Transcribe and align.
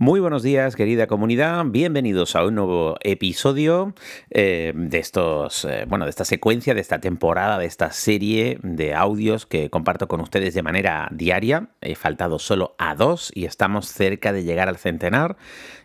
Muy 0.00 0.20
buenos 0.20 0.44
días, 0.44 0.76
querida 0.76 1.08
comunidad. 1.08 1.64
Bienvenidos 1.66 2.36
a 2.36 2.44
un 2.44 2.54
nuevo 2.54 2.98
episodio 3.00 3.94
eh, 4.30 4.72
de 4.76 4.98
estos, 4.98 5.64
eh, 5.64 5.86
bueno, 5.88 6.04
de 6.04 6.10
esta 6.10 6.24
secuencia, 6.24 6.72
de 6.72 6.80
esta 6.80 7.00
temporada, 7.00 7.58
de 7.58 7.66
esta 7.66 7.90
serie 7.90 8.60
de 8.62 8.94
audios 8.94 9.44
que 9.44 9.70
comparto 9.70 10.06
con 10.06 10.20
ustedes 10.20 10.54
de 10.54 10.62
manera 10.62 11.08
diaria. 11.10 11.70
He 11.80 11.96
faltado 11.96 12.38
solo 12.38 12.76
a 12.78 12.94
dos 12.94 13.32
y 13.34 13.44
estamos 13.44 13.88
cerca 13.88 14.32
de 14.32 14.44
llegar 14.44 14.68
al 14.68 14.76
centenar. 14.76 15.36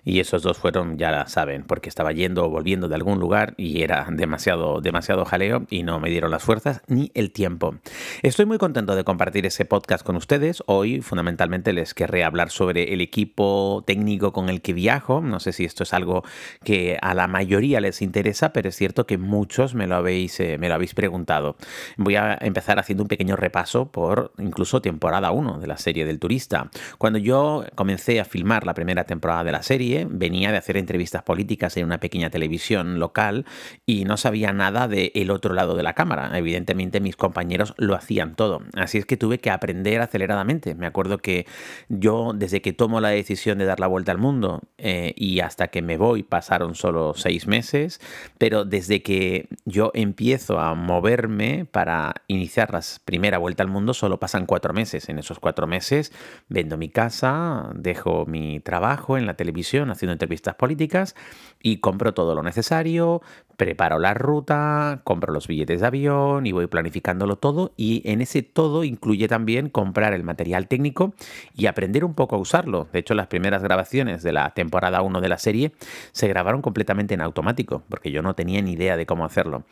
Y 0.05 0.19
esos 0.19 0.43
dos 0.43 0.57
fueron, 0.57 0.97
ya 0.97 1.25
saben, 1.27 1.63
porque 1.63 1.89
estaba 1.89 2.11
yendo 2.11 2.45
o 2.45 2.49
volviendo 2.49 2.89
de 2.89 2.95
algún 2.95 3.19
lugar 3.19 3.55
y 3.57 3.81
era 3.81 4.05
demasiado, 4.11 4.81
demasiado 4.81 5.25
jaleo 5.25 5.65
y 5.69 5.83
no 5.83 5.99
me 5.99 6.09
dieron 6.09 6.29
las 6.29 6.43
fuerzas 6.43 6.81
ni 6.87 7.09
el 7.15 7.31
tiempo. 7.31 7.77
Estoy 8.21 8.45
muy 8.45 8.57
contento 8.59 8.95
de 8.95 9.05
compartir 9.05 9.45
ese 9.45 9.65
podcast 9.65 10.05
con 10.05 10.17
ustedes. 10.17 10.61
Hoy, 10.67 11.01
fundamentalmente, 11.01 11.71
les 11.71 11.93
querré 11.93 12.25
hablar 12.25 12.51
sobre 12.51 12.93
el 12.93 13.01
equipo 13.01 13.81
técnico 13.87 14.02
con 14.31 14.49
el 14.49 14.61
que 14.61 14.73
viajo. 14.73 15.21
No 15.21 15.39
sé 15.39 15.53
si 15.53 15.65
esto 15.65 15.83
es 15.83 15.93
algo 15.93 16.23
que 16.63 16.97
a 17.01 17.13
la 17.13 17.27
mayoría 17.27 17.79
les 17.79 18.01
interesa, 18.01 18.53
pero 18.53 18.69
es 18.69 18.75
cierto 18.75 19.05
que 19.05 19.17
muchos 19.17 19.75
me 19.75 19.87
lo 19.87 19.95
habéis, 19.95 20.39
eh, 20.39 20.57
me 20.57 20.69
lo 20.69 20.75
habéis 20.75 20.93
preguntado. 20.93 21.55
Voy 21.97 22.15
a 22.15 22.37
empezar 22.41 22.79
haciendo 22.79 23.03
un 23.03 23.07
pequeño 23.07 23.35
repaso 23.35 23.91
por 23.91 24.33
incluso 24.37 24.81
temporada 24.81 25.31
1 25.31 25.59
de 25.59 25.67
la 25.67 25.77
serie 25.77 26.05
del 26.05 26.19
turista. 26.19 26.69
Cuando 26.97 27.19
yo 27.19 27.65
comencé 27.75 28.19
a 28.19 28.25
filmar 28.25 28.65
la 28.65 28.73
primera 28.73 29.05
temporada 29.05 29.43
de 29.43 29.51
la 29.51 29.63
serie, 29.63 30.07
venía 30.09 30.51
de 30.51 30.57
hacer 30.57 30.77
entrevistas 30.77 31.23
políticas 31.23 31.77
en 31.77 31.85
una 31.85 31.99
pequeña 31.99 32.29
televisión 32.29 32.99
local 32.99 33.45
y 33.85 34.05
no 34.05 34.17
sabía 34.17 34.53
nada 34.53 34.87
del 34.87 35.11
el 35.15 35.31
otro 35.31 35.53
lado 35.53 35.75
de 35.75 35.83
la 35.83 35.93
cámara. 35.93 36.37
Evidentemente 36.37 36.99
mis 36.99 37.15
compañeros 37.15 37.73
lo 37.77 37.95
hacían 37.95 38.35
todo. 38.35 38.61
Así 38.75 38.97
es 38.97 39.05
que 39.05 39.17
tuve 39.17 39.39
que 39.39 39.49
aprender 39.49 40.01
aceleradamente. 40.01 40.75
Me 40.75 40.85
acuerdo 40.85 41.19
que 41.19 41.45
yo 41.89 42.33
desde 42.35 42.61
que 42.61 42.73
tomo 42.73 42.99
la 42.99 43.09
decisión 43.09 43.57
de 43.57 43.65
dar 43.65 43.79
la 43.79 43.87
vuelta 43.93 44.11
al 44.11 44.17
mundo 44.17 44.61
eh, 44.77 45.13
y 45.15 45.39
hasta 45.39 45.69
que 45.69 45.81
me 45.81 45.97
voy 45.97 46.23
pasaron 46.23 46.75
solo 46.75 47.13
seis 47.15 47.47
meses, 47.47 48.01
pero 48.37 48.65
desde 48.65 49.01
que 49.01 49.47
yo 49.65 49.91
empiezo 49.93 50.59
a 50.59 50.75
moverme 50.75 51.65
para 51.65 52.15
iniciar 52.27 52.73
la 52.73 52.81
primera 53.05 53.37
vuelta 53.37 53.63
al 53.63 53.69
mundo 53.69 53.93
solo 53.93 54.19
pasan 54.19 54.45
cuatro 54.45 54.73
meses. 54.73 55.07
En 55.09 55.19
esos 55.19 55.39
cuatro 55.39 55.67
meses 55.67 56.11
vendo 56.49 56.77
mi 56.77 56.89
casa, 56.89 57.69
dejo 57.75 58.25
mi 58.25 58.59
trabajo 58.59 59.17
en 59.17 59.25
la 59.25 59.35
televisión 59.35 59.89
haciendo 59.91 60.13
entrevistas 60.13 60.55
políticas 60.55 61.15
y 61.63 61.77
compro 61.77 62.13
todo 62.13 62.35
lo 62.35 62.43
necesario, 62.43 63.21
preparo 63.57 63.97
la 63.97 64.13
ruta, 64.13 65.01
compro 65.05 65.33
los 65.33 65.47
billetes 65.47 65.79
de 65.81 65.87
avión 65.87 66.45
y 66.45 66.51
voy 66.51 66.67
planificándolo 66.67 67.37
todo 67.37 67.73
y 67.77 68.01
en 68.05 68.21
ese 68.21 68.43
todo 68.43 68.83
incluye 68.83 69.27
también 69.27 69.69
comprar 69.69 70.13
el 70.13 70.23
material 70.23 70.67
técnico 70.67 71.13
y 71.55 71.65
aprender 71.65 72.03
un 72.03 72.13
poco 72.13 72.35
a 72.35 72.39
usarlo. 72.39 72.89
De 72.91 72.99
hecho, 72.99 73.15
las 73.15 73.27
primeras 73.27 73.63
grabaciones 73.63 74.21
de 74.21 74.33
la 74.33 74.51
temporada 74.51 75.01
1 75.01 75.21
de 75.21 75.29
la 75.29 75.37
serie 75.37 75.71
se 76.11 76.27
grabaron 76.27 76.61
completamente 76.61 77.13
en 77.13 77.21
automático 77.21 77.83
porque 77.87 78.11
yo 78.11 78.21
no 78.21 78.35
tenía 78.35 78.61
ni 78.61 78.73
idea 78.73 78.97
de 78.97 79.05
cómo 79.05 79.25
hacerlo. 79.25 79.63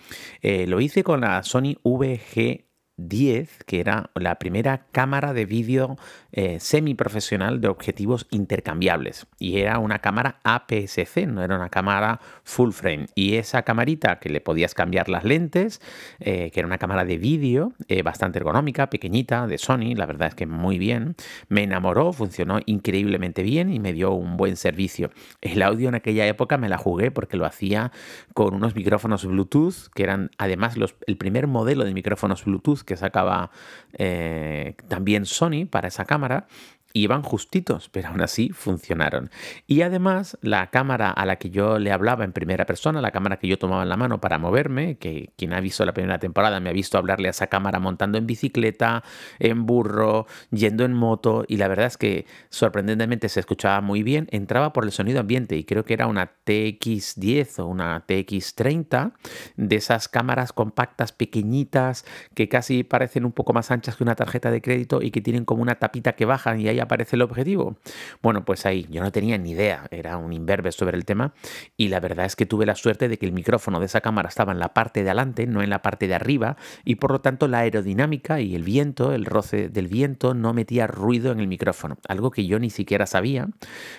Eh, 0.41 0.65
lo 0.67 0.79
hice 0.79 1.03
con 1.03 1.21
la 1.21 1.43
Sony 1.43 1.75
VG 1.83 2.70
10, 3.07 3.63
que 3.65 3.79
era 3.79 4.09
la 4.15 4.35
primera 4.35 4.85
cámara 4.91 5.33
de 5.33 5.45
vídeo 5.45 5.97
eh, 6.31 6.59
semiprofesional 6.59 7.61
de 7.61 7.67
objetivos 7.67 8.27
intercambiables. 8.31 9.27
Y 9.39 9.59
era 9.59 9.79
una 9.79 9.99
cámara 9.99 10.39
APS-C, 10.43 11.27
no 11.27 11.43
era 11.43 11.55
una 11.55 11.69
cámara 11.69 12.19
full 12.43 12.71
frame. 12.71 13.07
Y 13.15 13.35
esa 13.35 13.63
camarita 13.63 14.19
que 14.19 14.29
le 14.29 14.41
podías 14.41 14.73
cambiar 14.73 15.09
las 15.09 15.23
lentes, 15.23 15.81
eh, 16.19 16.51
que 16.51 16.59
era 16.59 16.67
una 16.67 16.77
cámara 16.77 17.05
de 17.05 17.17
vídeo 17.17 17.73
eh, 17.87 18.01
bastante 18.03 18.39
ergonómica, 18.39 18.89
pequeñita, 18.89 19.47
de 19.47 19.57
Sony, 19.57 19.95
la 19.95 20.05
verdad 20.05 20.29
es 20.29 20.35
que 20.35 20.45
muy 20.45 20.77
bien. 20.77 21.15
Me 21.49 21.63
enamoró, 21.63 22.13
funcionó 22.13 22.59
increíblemente 22.65 23.43
bien 23.43 23.71
y 23.73 23.79
me 23.79 23.93
dio 23.93 24.11
un 24.11 24.37
buen 24.37 24.55
servicio. 24.55 25.11
El 25.41 25.61
audio 25.61 25.89
en 25.89 25.95
aquella 25.95 26.25
época 26.27 26.57
me 26.57 26.69
la 26.69 26.77
jugué 26.77 27.11
porque 27.11 27.37
lo 27.37 27.45
hacía 27.45 27.91
con 28.33 28.53
unos 28.53 28.75
micrófonos 28.75 29.25
Bluetooth, 29.25 29.89
que 29.93 30.03
eran 30.03 30.31
además 30.37 30.75
el 31.07 31.17
primer 31.17 31.47
modelo 31.47 31.83
de 31.83 31.93
micrófonos 31.93 32.45
Bluetooth 32.45 32.83
que 32.91 32.97
sacaba 32.97 33.51
eh, 33.93 34.75
también 34.89 35.25
Sony 35.25 35.65
para 35.69 35.87
esa 35.87 36.03
cámara 36.03 36.47
iban 36.93 37.21
justitos, 37.23 37.89
pero 37.89 38.09
aún 38.09 38.21
así 38.21 38.49
funcionaron. 38.49 39.29
Y 39.67 39.81
además, 39.81 40.37
la 40.41 40.67
cámara 40.67 41.11
a 41.11 41.25
la 41.25 41.37
que 41.37 41.49
yo 41.49 41.79
le 41.79 41.91
hablaba 41.91 42.23
en 42.23 42.33
primera 42.33 42.65
persona, 42.65 43.01
la 43.01 43.11
cámara 43.11 43.37
que 43.37 43.47
yo 43.47 43.57
tomaba 43.57 43.83
en 43.83 43.89
la 43.89 43.97
mano 43.97 44.19
para 44.19 44.37
moverme, 44.37 44.97
que 44.97 45.31
quien 45.37 45.53
ha 45.53 45.61
visto 45.61 45.85
la 45.85 45.93
primera 45.93 46.19
temporada 46.19 46.59
me 46.59 46.69
ha 46.69 46.73
visto 46.73 46.97
hablarle 46.97 47.27
a 47.27 47.31
esa 47.31 47.47
cámara 47.47 47.79
montando 47.79 48.17
en 48.17 48.27
bicicleta, 48.27 49.03
en 49.39 49.65
burro, 49.65 50.27
yendo 50.51 50.83
en 50.85 50.93
moto, 50.93 51.45
y 51.47 51.57
la 51.57 51.67
verdad 51.67 51.87
es 51.87 51.97
que 51.97 52.25
sorprendentemente 52.49 53.29
se 53.29 53.39
escuchaba 53.39 53.81
muy 53.81 54.03
bien, 54.03 54.27
entraba 54.31 54.73
por 54.73 54.83
el 54.83 54.91
sonido 54.91 55.19
ambiente 55.19 55.55
y 55.55 55.63
creo 55.63 55.85
que 55.85 55.93
era 55.93 56.07
una 56.07 56.31
TX10 56.45 57.59
o 57.59 57.67
una 57.67 58.05
TX30 58.05 59.13
de 59.57 59.75
esas 59.75 60.07
cámaras 60.07 60.53
compactas 60.53 61.11
pequeñitas 61.11 62.05
que 62.35 62.49
casi 62.49 62.83
parecen 62.83 63.25
un 63.25 63.31
poco 63.31 63.53
más 63.53 63.71
anchas 63.71 63.95
que 63.95 64.03
una 64.03 64.15
tarjeta 64.15 64.51
de 64.51 64.61
crédito 64.61 65.01
y 65.01 65.11
que 65.11 65.21
tienen 65.21 65.45
como 65.45 65.61
una 65.61 65.75
tapita 65.75 66.13
que 66.13 66.25
bajan 66.25 66.59
y 66.59 66.67
hay 66.67 66.79
aparece 66.81 67.15
el 67.15 67.21
objetivo? 67.21 67.77
Bueno, 68.21 68.45
pues 68.45 68.65
ahí 68.65 68.87
yo 68.89 69.01
no 69.01 69.11
tenía 69.11 69.37
ni 69.37 69.51
idea, 69.51 69.87
era 69.91 70.17
un 70.17 70.33
imberbe 70.33 70.71
sobre 70.71 70.97
el 70.97 71.05
tema 71.05 71.33
y 71.77 71.89
la 71.89 71.99
verdad 71.99 72.25
es 72.25 72.35
que 72.35 72.45
tuve 72.45 72.65
la 72.65 72.75
suerte 72.75 73.07
de 73.07 73.17
que 73.17 73.25
el 73.25 73.33
micrófono 73.33 73.79
de 73.79 73.85
esa 73.85 74.01
cámara 74.01 74.29
estaba 74.29 74.51
en 74.51 74.59
la 74.59 74.73
parte 74.73 75.03
de 75.03 75.09
adelante, 75.09 75.47
no 75.47 75.61
en 75.61 75.69
la 75.69 75.81
parte 75.81 76.07
de 76.07 76.15
arriba 76.15 76.57
y 76.83 76.95
por 76.95 77.11
lo 77.11 77.21
tanto 77.21 77.47
la 77.47 77.59
aerodinámica 77.59 78.41
y 78.41 78.55
el 78.55 78.63
viento, 78.63 79.13
el 79.13 79.25
roce 79.25 79.69
del 79.69 79.87
viento 79.87 80.33
no 80.33 80.53
metía 80.53 80.87
ruido 80.87 81.31
en 81.31 81.39
el 81.39 81.47
micrófono, 81.47 81.97
algo 82.07 82.31
que 82.31 82.45
yo 82.45 82.59
ni 82.59 82.69
siquiera 82.69 83.05
sabía 83.05 83.49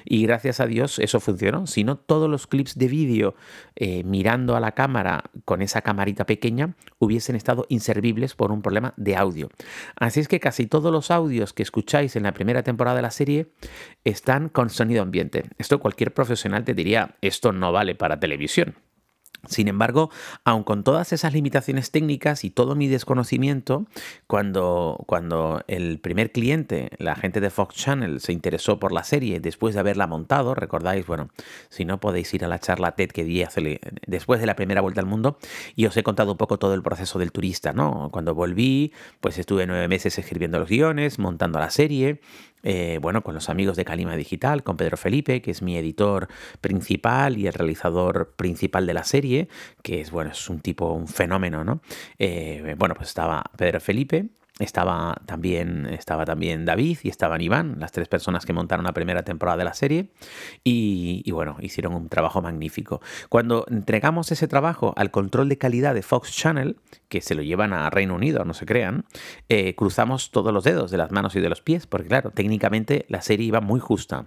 y 0.05 0.23
gracias 0.27 0.61
a 0.61 0.67
Dios 0.67 0.99
eso 0.99 1.21
funcionó, 1.21 1.67
si 1.67 1.85
no 1.85 1.97
todos 1.97 2.29
los 2.29 2.47
clips 2.47 2.77
de 2.77 2.89
vídeo 2.89 3.35
eh, 3.77 4.03
mirando 4.05 4.57
a 4.57 4.61
la 4.61 4.73
cámara 4.73 5.25
con 5.45 5.63
esa 5.63 5.83
camarita 5.83 6.27
pequeña 6.27 6.75
hubiesen 6.99 7.37
estado 7.37 7.67
inservibles 7.69 8.35
por 8.35 8.53
un 8.53 8.63
problema 8.63 8.95
de 8.97 9.17
audio. 9.17 9.51
Así 9.97 10.21
es 10.21 10.29
que 10.29 10.41
casi 10.41 10.67
todos 10.67 10.93
los 10.93 11.11
audios 11.11 11.53
que 11.53 11.63
escucháis 11.63 12.17
en 12.17 12.25
la 12.25 12.33
primera 12.33 12.63
temporada 12.63 12.72
temporada 12.73 12.97
de 12.97 13.03
la 13.03 13.11
serie 13.11 13.53
están 14.05 14.49
con 14.49 14.71
sonido 14.71 15.03
ambiente. 15.03 15.45
Esto 15.59 15.79
cualquier 15.79 16.13
profesional 16.15 16.65
te 16.65 16.75
diría, 16.75 17.17
esto 17.21 17.53
no 17.53 17.71
vale 17.71 17.95
para 17.95 18.19
televisión. 18.19 18.75
Sin 19.49 19.67
embargo, 19.67 20.11
aun 20.45 20.63
con 20.63 20.85
todas 20.85 21.13
esas 21.13 21.33
limitaciones 21.33 21.91
técnicas 21.91 22.45
y 22.45 22.51
todo 22.51 22.77
mi 22.77 22.87
desconocimiento, 22.87 23.87
cuando, 24.29 25.03
cuando 25.09 25.65
el 25.67 25.99
primer 25.99 26.31
cliente, 26.31 26.91
la 26.99 27.17
gente 27.17 27.41
de 27.41 27.51
Fox 27.51 27.75
Channel, 27.75 28.21
se 28.21 28.33
interesó 28.33 28.79
por 28.79 28.93
la 28.93 29.03
serie 29.03 29.41
después 29.41 29.75
de 29.75 29.81
haberla 29.81 30.07
montado, 30.07 30.55
recordáis, 30.55 31.05
bueno, 31.07 31.29
si 31.71 31.85
no 31.85 31.99
podéis 31.99 32.33
ir 32.35 32.45
a 32.45 32.49
la 32.49 32.61
charla 32.61 32.93
TED 32.93 33.11
que 33.11 33.25
di 33.25 33.45
después 34.07 34.39
de 34.39 34.47
la 34.47 34.55
primera 34.55 34.81
vuelta 34.81 35.01
al 35.01 35.09
mundo, 35.09 35.39
y 35.75 35.87
os 35.87 35.97
he 35.97 36.05
contado 36.05 36.31
un 36.31 36.39
poco 36.39 36.61
todo 36.61 36.75
el 36.75 36.83
proceso 36.83 37.19
del 37.19 37.33
turista, 37.33 37.73
¿no? 37.73 38.11
Cuando 38.13 38.37
volví, 38.37 38.93
pues 39.21 39.39
estuve 39.39 39.67
nueve 39.67 39.89
meses 39.89 40.17
escribiendo 40.21 40.61
los 40.61 40.69
guiones, 40.69 41.19
montando 41.19 41.59
la 41.59 41.71
serie, 41.71 42.21
eh, 42.63 42.99
bueno, 43.01 43.23
con 43.23 43.35
los 43.35 43.49
amigos 43.49 43.77
de 43.77 43.85
Calima 43.85 44.17
Digital, 44.17 44.63
con 44.63 44.77
Pedro 44.77 44.97
Felipe, 44.97 45.43
que 45.43 45.51
es 45.51 45.63
mi 45.63 45.77
editor 45.77 46.29
principal 46.61 47.39
y 47.39 47.47
el 47.47 47.53
realizador 47.53 48.35
principal 48.37 48.87
de 48.87 48.95
la 48.95 49.05
serie, 49.05 49.49
que 49.83 50.01
es, 50.01 50.11
bueno, 50.11 50.31
es 50.31 50.49
un 50.49 50.61
tipo, 50.61 50.93
un 50.93 51.09
fenómeno, 51.09 51.65
¿no? 51.65 51.81
Eh, 52.19 52.75
bueno, 52.79 52.95
pues 52.95 53.09
estaba 53.09 53.45
Pedro 53.57 53.81
Felipe, 53.81 54.29
estaba 54.59 55.17
también, 55.25 55.87
estaba 55.87 56.27
también 56.27 56.67
David 56.67 56.99
y 57.03 57.09
estaban 57.09 57.41
Iván, 57.41 57.77
las 57.81 57.91
tres 57.91 58.09
personas 58.09 58.45
que 58.45 58.53
montaron 58.53 58.85
la 58.85 58.93
primera 58.93 59.23
temporada 59.23 59.57
de 59.57 59.65
la 59.65 59.75
serie. 59.75 60.11
Y, 60.63 61.31
bueno, 61.33 61.57
hicieron 61.61 61.95
un 61.95 62.09
trabajo 62.09 62.43
magnífico. 62.43 63.01
Cuando 63.31 63.65
entregamos 63.71 64.31
ese 64.31 64.49
trabajo 64.49 64.93
al 64.97 65.11
control 65.11 65.49
de 65.49 65.57
calidad 65.57 65.95
de 65.95 66.03
Fox 66.03 66.33
Channel, 66.33 66.77
que 67.09 67.23
se 67.23 67.35
lo 67.35 67.43
llevan 67.43 67.73
a 67.73 67.89
Reino 67.89 68.15
Unido, 68.15 68.45
no 68.45 68.53
se 68.53 68.67
crean, 68.67 69.07
eh, 69.49 69.75
cruzamos 69.75 70.31
todos 70.31 70.53
los 70.53 70.65
dedos 70.65 70.91
de 70.91 70.99
las 70.99 71.11
manos 71.13 71.35
y 71.35 71.41
de 71.41 71.49
los 71.49 71.63
pies, 71.63 71.87
porque 71.87 72.09
claro, 72.09 72.31
técnicamente 72.31 73.07
la 73.09 73.23
serie 73.23 73.47
iba 73.47 73.61
muy 73.61 73.81
justa. 73.81 74.27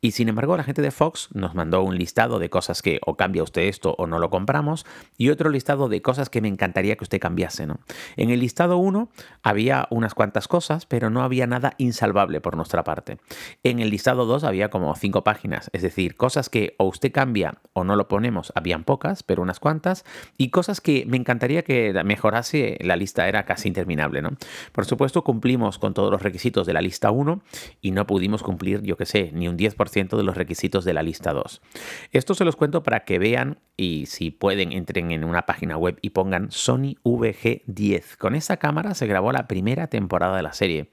Y 0.00 0.12
sin 0.12 0.28
embargo, 0.28 0.56
la 0.56 0.64
gente 0.64 0.82
de 0.82 0.90
Fox 0.90 1.30
nos 1.32 1.54
mandó 1.54 1.82
un 1.82 1.96
listado 1.96 2.38
de 2.38 2.50
cosas 2.50 2.82
que 2.82 3.00
o 3.06 3.16
cambia 3.16 3.42
usted 3.42 3.62
esto 3.62 3.94
o 3.98 4.06
no 4.06 4.18
lo 4.18 4.28
compramos, 4.28 4.84
y 5.16 5.30
otro 5.30 5.48
listado 5.48 5.88
de 5.88 6.02
cosas 6.02 6.28
que 6.28 6.42
me 6.42 6.48
encantaría 6.48 6.96
que 6.96 7.04
usted 7.04 7.20
cambiase. 7.20 7.66
¿no? 7.66 7.80
En 8.16 8.30
el 8.30 8.40
listado 8.40 8.76
1 8.76 9.10
había 9.42 9.61
había 9.62 9.86
unas 9.90 10.14
cuantas 10.14 10.48
cosas, 10.48 10.86
pero 10.86 11.08
no 11.08 11.22
había 11.22 11.46
nada 11.46 11.74
insalvable 11.78 12.40
por 12.40 12.56
nuestra 12.56 12.82
parte. 12.82 13.18
En 13.62 13.78
el 13.78 13.90
listado 13.90 14.26
2 14.26 14.42
había 14.42 14.70
como 14.70 14.92
cinco 14.96 15.22
páginas, 15.22 15.70
es 15.72 15.82
decir, 15.82 16.16
cosas 16.16 16.48
que 16.48 16.74
o 16.78 16.86
usted 16.86 17.12
cambia 17.12 17.58
o 17.72 17.84
no 17.84 17.94
lo 17.94 18.08
ponemos, 18.08 18.52
habían 18.56 18.82
pocas, 18.82 19.22
pero 19.22 19.40
unas 19.40 19.60
cuantas, 19.60 20.04
y 20.36 20.50
cosas 20.50 20.80
que 20.80 21.04
me 21.06 21.16
encantaría 21.16 21.62
que 21.62 21.94
mejorase, 22.04 22.76
la 22.80 22.96
lista 22.96 23.28
era 23.28 23.44
casi 23.44 23.68
interminable, 23.68 24.20
¿no? 24.20 24.30
Por 24.72 24.84
supuesto, 24.84 25.22
cumplimos 25.22 25.78
con 25.78 25.94
todos 25.94 26.10
los 26.10 26.22
requisitos 26.22 26.66
de 26.66 26.72
la 26.72 26.80
lista 26.80 27.12
1 27.12 27.40
y 27.80 27.92
no 27.92 28.04
pudimos 28.04 28.42
cumplir, 28.42 28.82
yo 28.82 28.96
qué 28.96 29.06
sé, 29.06 29.30
ni 29.32 29.46
un 29.46 29.56
10% 29.56 30.16
de 30.16 30.24
los 30.24 30.36
requisitos 30.36 30.84
de 30.84 30.92
la 30.92 31.04
lista 31.04 31.32
2. 31.32 31.62
Esto 32.10 32.34
se 32.34 32.44
los 32.44 32.56
cuento 32.56 32.82
para 32.82 33.04
que 33.04 33.20
vean 33.20 33.58
y 33.82 34.06
si 34.06 34.30
pueden 34.30 34.70
entren 34.70 35.10
en 35.10 35.24
una 35.24 35.42
página 35.42 35.76
web 35.76 35.98
y 36.02 36.10
pongan 36.10 36.52
Sony 36.52 36.94
VG10. 37.02 38.16
Con 38.16 38.36
esa 38.36 38.56
cámara 38.56 38.94
se 38.94 39.08
grabó 39.08 39.32
la 39.32 39.48
primera 39.48 39.88
temporada 39.88 40.36
de 40.36 40.42
la 40.44 40.52
serie. 40.52 40.90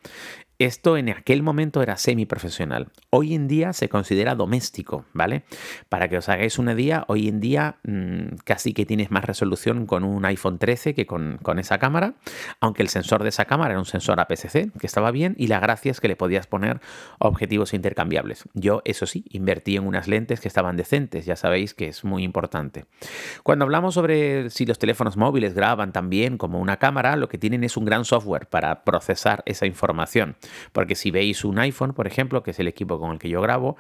Esto 0.60 0.98
en 0.98 1.08
aquel 1.08 1.42
momento 1.42 1.82
era 1.82 1.96
semiprofesional. 1.96 2.90
Hoy 3.12 3.34
en 3.34 3.48
día 3.48 3.72
se 3.72 3.88
considera 3.88 4.36
doméstico, 4.36 5.06
¿vale? 5.14 5.44
Para 5.88 6.10
que 6.10 6.18
os 6.18 6.28
hagáis 6.28 6.60
una 6.60 6.74
idea, 6.74 7.06
hoy 7.08 7.30
en 7.30 7.40
día 7.40 7.78
mmm, 7.84 8.36
casi 8.44 8.74
que 8.74 8.86
tienes 8.86 9.10
más 9.10 9.24
resolución 9.24 9.86
con 9.86 10.04
un 10.04 10.26
iPhone 10.26 10.58
13 10.60 10.94
que 10.94 11.06
con, 11.06 11.40
con, 11.42 11.60
esa 11.60 11.78
cámara, 11.78 12.16
aunque 12.60 12.82
el 12.82 12.90
sensor 12.90 13.24
de 13.24 13.30
esa 13.30 13.46
cámara 13.46 13.72
era 13.72 13.80
un 13.80 13.86
sensor 13.86 14.20
APS-C, 14.20 14.72
que 14.78 14.86
estaba 14.86 15.12
bien, 15.12 15.34
y 15.38 15.48
la 15.48 15.62
gracia 15.62 15.92
es 15.92 16.02
que 16.02 16.10
le 16.10 16.18
podías 16.18 16.46
poner 16.46 16.82
objetivos 17.20 17.74
intercambiables. 17.74 18.44
Yo, 18.54 18.82
eso 18.84 19.06
sí, 19.06 19.24
invertí 19.30 19.78
en 19.78 19.88
unas 19.88 20.10
lentes 20.10 20.42
que 20.42 20.50
estaban 20.50 20.76
decentes, 20.76 21.26
ya 21.26 21.38
sabéis 21.38 21.74
que 21.74 21.88
es 21.88 22.04
muy 22.04 22.24
importante. 22.24 22.84
Cuando 23.44 23.64
hablamos 23.64 23.94
sobre 23.94 24.50
si 24.50 24.66
los 24.66 24.78
teléfonos 24.78 25.16
móviles 25.16 25.54
graban 25.54 25.94
también 25.94 26.38
como 26.38 26.60
una 26.60 26.76
cámara, 26.76 27.16
lo 27.16 27.30
que 27.30 27.38
tienen 27.38 27.64
es 27.64 27.78
un 27.78 27.86
gran 27.86 28.04
software 28.04 28.48
para 28.48 28.84
procesar 28.84 29.42
esa 29.46 29.66
información. 29.66 30.36
Porque 30.72 30.96
si 30.96 31.12
veis 31.12 31.44
un 31.46 31.60
iPhone, 31.60 31.94
por 31.94 32.08
ejemplo, 32.08 32.44
que 32.44 32.52
es 32.52 32.60
el 32.60 32.68
equipo 32.68 33.00
con 33.00 33.12
el 33.12 33.20
que 33.20 33.30
yo 33.30 33.42
grabo, 33.42 33.78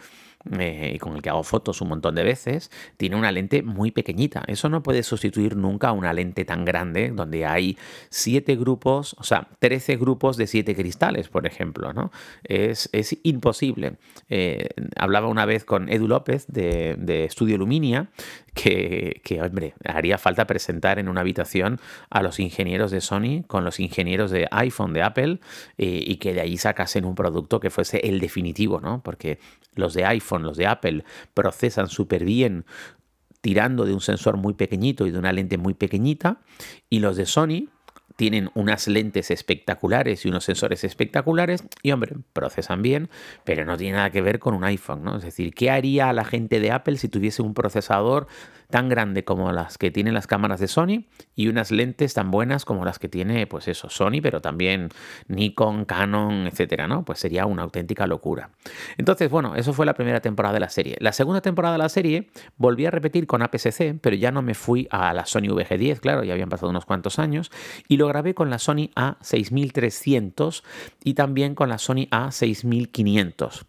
eh, 0.57 0.93
y 0.95 0.99
con 0.99 1.15
el 1.15 1.21
que 1.21 1.29
hago 1.29 1.43
fotos 1.43 1.81
un 1.81 1.89
montón 1.89 2.15
de 2.15 2.23
veces, 2.23 2.71
tiene 2.97 3.17
una 3.17 3.31
lente 3.31 3.61
muy 3.61 3.91
pequeñita. 3.91 4.43
Eso 4.47 4.69
no 4.69 4.81
puede 4.81 5.03
sustituir 5.03 5.55
nunca 5.55 5.91
una 5.91 6.13
lente 6.13 6.45
tan 6.45 6.63
grande 6.63 7.11
donde 7.13 7.45
hay 7.45 7.77
siete 8.09 8.55
grupos, 8.55 9.15
o 9.19 9.23
sea, 9.23 9.49
13 9.59 9.97
grupos 9.97 10.37
de 10.37 10.47
siete 10.47 10.75
cristales, 10.75 11.27
por 11.27 11.45
ejemplo. 11.45 11.91
¿no? 11.93 12.11
Es, 12.43 12.89
es 12.93 13.17
imposible. 13.23 13.97
Eh, 14.29 14.69
hablaba 14.95 15.27
una 15.27 15.45
vez 15.45 15.65
con 15.65 15.89
Edu 15.89 16.07
López 16.07 16.47
de, 16.47 16.95
de 16.97 17.57
Luminia 17.57 18.09
que, 18.53 19.21
que, 19.23 19.41
hombre, 19.41 19.73
haría 19.85 20.17
falta 20.17 20.45
presentar 20.47 20.99
en 20.99 21.09
una 21.09 21.21
habitación 21.21 21.79
a 22.09 22.21
los 22.21 22.39
ingenieros 22.39 22.91
de 22.91 23.01
Sony 23.01 23.43
con 23.47 23.63
los 23.63 23.79
ingenieros 23.79 24.31
de 24.31 24.47
iPhone, 24.51 24.93
de 24.93 25.03
Apple, 25.03 25.39
eh, 25.77 26.03
y 26.05 26.17
que 26.17 26.33
de 26.33 26.41
ahí 26.41 26.57
sacasen 26.57 27.05
un 27.05 27.15
producto 27.15 27.59
que 27.59 27.69
fuese 27.69 27.99
el 28.07 28.19
definitivo, 28.19 28.79
¿no? 28.79 29.01
Porque 29.03 29.39
los 29.75 29.93
de 29.93 30.05
iPhone, 30.05 30.19
los 30.37 30.57
de 30.57 30.67
Apple, 30.67 31.03
procesan 31.33 31.87
súper 31.87 32.23
bien 32.23 32.65
tirando 33.41 33.85
de 33.85 33.93
un 33.93 34.01
sensor 34.01 34.37
muy 34.37 34.53
pequeñito 34.53 35.07
y 35.07 35.11
de 35.11 35.19
una 35.19 35.31
lente 35.31 35.57
muy 35.57 35.73
pequeñita, 35.73 36.41
y 36.89 36.99
los 36.99 37.15
de 37.15 37.25
Sony 37.25 37.69
tienen 38.15 38.49
unas 38.53 38.87
lentes 38.87 39.31
espectaculares 39.31 40.25
y 40.25 40.29
unos 40.29 40.43
sensores 40.43 40.83
espectaculares 40.83 41.63
y, 41.83 41.91
hombre, 41.91 42.15
procesan 42.33 42.81
bien, 42.81 43.09
pero 43.43 43.65
no 43.65 43.77
tiene 43.77 43.97
nada 43.97 44.09
que 44.09 44.21
ver 44.21 44.39
con 44.39 44.53
un 44.53 44.63
iPhone, 44.63 45.03
¿no? 45.03 45.17
Es 45.17 45.23
decir, 45.23 45.53
¿qué 45.53 45.71
haría 45.71 46.11
la 46.13 46.25
gente 46.25 46.59
de 46.59 46.71
Apple 46.71 46.97
si 46.97 47.09
tuviese 47.09 47.41
un 47.41 47.53
procesador 47.53 48.27
tan 48.69 48.87
grande 48.87 49.23
como 49.23 49.51
las 49.51 49.77
que 49.77 49.89
tienen 49.89 50.13
las 50.13 50.27
cámaras 50.27 50.59
de 50.59 50.67
Sony 50.67 51.05
y 51.35 51.47
unas 51.47 51.71
lentes 51.71 52.13
tan 52.13 52.29
buenas 52.29 52.65
como 52.65 52.85
las 52.85 52.99
que 52.99 53.09
tiene, 53.09 53.47
pues 53.47 53.67
eso, 53.67 53.89
Sony, 53.89 54.21
pero 54.21 54.41
también 54.41 54.89
Nikon, 55.27 55.85
Canon, 55.85 56.45
etcétera, 56.45 56.87
¿no? 56.87 57.03
Pues 57.03 57.19
sería 57.19 57.47
una 57.47 57.63
auténtica 57.63 58.05
locura. 58.05 58.51
Entonces, 58.97 59.29
bueno, 59.29 59.55
eso 59.55 59.73
fue 59.73 59.85
la 59.85 59.95
primera 59.95 60.21
temporada 60.21 60.53
de 60.53 60.59
la 60.59 60.69
serie. 60.69 60.97
La 60.99 61.13
segunda 61.13 61.41
temporada 61.41 61.73
de 61.73 61.79
la 61.79 61.89
serie 61.89 62.29
volví 62.57 62.85
a 62.85 62.91
repetir 62.91 63.25
con 63.25 63.41
APS-C, 63.41 63.97
pero 64.01 64.15
ya 64.15 64.31
no 64.31 64.43
me 64.43 64.53
fui 64.53 64.87
a 64.91 65.13
la 65.13 65.25
Sony 65.25 65.47
VG10, 65.47 65.99
claro, 65.99 66.23
ya 66.23 66.33
habían 66.33 66.49
pasado 66.49 66.69
unos 66.69 66.85
cuantos 66.85 67.17
años, 67.17 67.51
y 67.87 67.97
lo 67.99 68.07
grabé 68.07 68.33
con 68.33 68.49
la 68.49 68.57
Sony 68.57 68.89
A6300 68.95 70.63
y 71.03 71.13
también 71.13 71.53
con 71.53 71.69
la 71.69 71.77
Sony 71.77 72.07
A6500. 72.09 73.65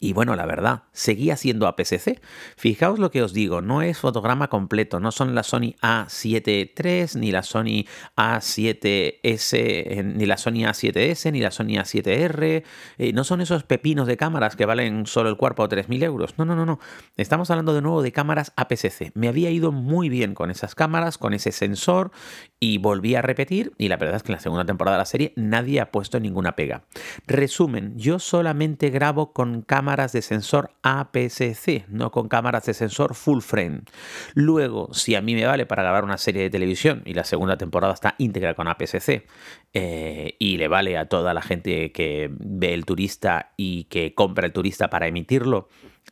Y 0.00 0.14
bueno, 0.14 0.34
la 0.34 0.46
verdad, 0.46 0.82
seguía 0.90 1.36
siendo 1.36 1.68
APS-C. 1.68 2.20
Fijaos 2.56 2.98
lo 2.98 3.12
que 3.12 3.22
os 3.22 3.32
digo, 3.32 3.60
no 3.60 3.82
es 3.82 3.98
fotograma 3.98 4.48
completo, 4.48 4.98
no 4.98 5.12
son 5.12 5.36
la 5.36 5.44
Sony 5.44 5.76
A7 5.80 6.72
III, 6.76 7.20
ni 7.20 7.30
la 7.30 7.44
Sony 7.44 7.86
A7S, 8.16 10.04
ni 10.04 10.26
la 10.26 10.38
Sony 10.38 10.64
A7S, 10.66 11.30
ni 11.30 11.40
la 11.40 11.52
Sony 11.52 11.78
A7R, 11.78 12.64
eh, 12.98 13.12
no 13.12 13.22
son 13.22 13.40
esos 13.40 13.62
pepinos 13.62 14.08
de 14.08 14.16
cámaras 14.16 14.56
que 14.56 14.66
valen 14.66 15.06
solo 15.06 15.28
el 15.28 15.36
cuerpo 15.36 15.68
3.000 15.68 16.02
euros. 16.02 16.34
No, 16.36 16.44
no, 16.44 16.56
no, 16.56 16.66
no. 16.66 16.80
Estamos 17.16 17.48
hablando 17.52 17.72
de 17.72 17.82
nuevo 17.82 18.02
de 18.02 18.10
cámaras 18.10 18.52
APS-C. 18.56 19.12
Me 19.14 19.28
había 19.28 19.50
ido 19.50 19.70
muy 19.70 20.08
bien 20.08 20.34
con 20.34 20.50
esas 20.50 20.74
cámaras, 20.74 21.16
con 21.16 21.32
ese 21.32 21.52
sensor, 21.52 22.10
y 22.58 22.78
volví 22.78 23.14
a 23.14 23.22
repetir, 23.22 23.72
y 23.78 23.86
la 23.86 23.98
verdad 23.98 24.16
es 24.16 24.24
que 24.24 24.32
en 24.32 24.36
la 24.36 24.42
segunda 24.42 24.64
temporada 24.64 24.96
de 24.96 25.02
la 25.02 25.06
serie 25.06 25.32
nadie 25.36 25.80
ha 25.80 25.92
puesto 25.92 26.18
ninguna 26.18 26.56
pega. 26.56 26.82
Resumen, 27.28 27.96
yo 27.96 28.18
solamente 28.18 28.90
grabo 28.90 29.32
con 29.32 29.62
cámaras 29.62 29.75
cámaras 29.76 30.12
de 30.12 30.22
sensor 30.22 30.70
APS-C, 30.82 31.84
no 31.88 32.10
con 32.10 32.28
cámaras 32.28 32.64
de 32.64 32.72
sensor 32.72 33.14
full 33.14 33.40
frame. 33.42 33.82
Luego, 34.32 34.88
si 34.94 35.14
a 35.14 35.20
mí 35.20 35.34
me 35.34 35.44
vale 35.44 35.66
para 35.66 35.82
grabar 35.82 36.02
una 36.02 36.16
serie 36.16 36.40
de 36.40 36.48
televisión 36.48 37.02
y 37.04 37.12
la 37.12 37.24
segunda 37.24 37.58
temporada 37.58 37.92
está 37.92 38.14
íntegra 38.16 38.54
con 38.54 38.68
APS-C 38.68 39.26
eh, 39.74 40.36
y 40.38 40.56
le 40.56 40.68
vale 40.68 40.96
a 40.96 41.10
toda 41.10 41.34
la 41.34 41.42
gente 41.42 41.92
que 41.92 42.30
ve 42.30 42.72
el 42.72 42.86
turista 42.86 43.52
y 43.58 43.84
que 43.84 44.14
compra 44.14 44.46
el 44.46 44.54
turista 44.54 44.88
para 44.88 45.08
emitirlo, 45.08 45.68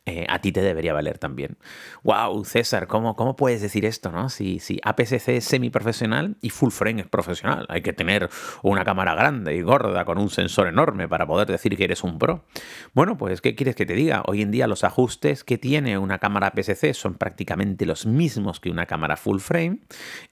eh, 0.07 0.27
a 0.29 0.39
ti 0.39 0.51
te 0.51 0.61
debería 0.61 0.93
valer 0.93 1.17
también. 1.17 1.57
¡Wow, 2.03 2.45
César! 2.45 2.85
¿Cómo, 2.85 3.15
cómo 3.15 3.35
puedes 3.35 3.61
decir 3.61 3.85
esto? 3.85 4.11
¿no? 4.11 4.29
Si, 4.29 4.59
si 4.59 4.79
APS-C 4.83 5.37
es 5.37 5.45
semiprofesional 5.45 6.37
y 6.41 6.51
full 6.51 6.69
frame 6.69 7.01
es 7.01 7.07
profesional. 7.07 7.65
Hay 7.69 7.81
que 7.81 7.91
tener 7.91 8.29
una 8.61 8.85
cámara 8.85 9.15
grande 9.15 9.55
y 9.55 9.61
gorda 9.61 10.05
con 10.05 10.19
un 10.19 10.29
sensor 10.29 10.67
enorme 10.67 11.07
para 11.07 11.25
poder 11.25 11.47
decir 11.47 11.75
que 11.75 11.85
eres 11.85 12.03
un 12.03 12.19
pro. 12.19 12.45
Bueno, 12.93 13.17
pues, 13.17 13.41
¿qué 13.41 13.55
quieres 13.55 13.75
que 13.75 13.87
te 13.87 13.95
diga? 13.95 14.21
Hoy 14.27 14.43
en 14.43 14.51
día 14.51 14.67
los 14.67 14.83
ajustes 14.83 15.43
que 15.43 15.57
tiene 15.57 15.97
una 15.97 16.19
cámara 16.19 16.47
APS-C 16.47 16.93
son 16.93 17.15
prácticamente 17.15 17.87
los 17.87 18.05
mismos 18.05 18.59
que 18.59 18.69
una 18.69 18.85
cámara 18.85 19.17
full 19.17 19.39
frame 19.39 19.79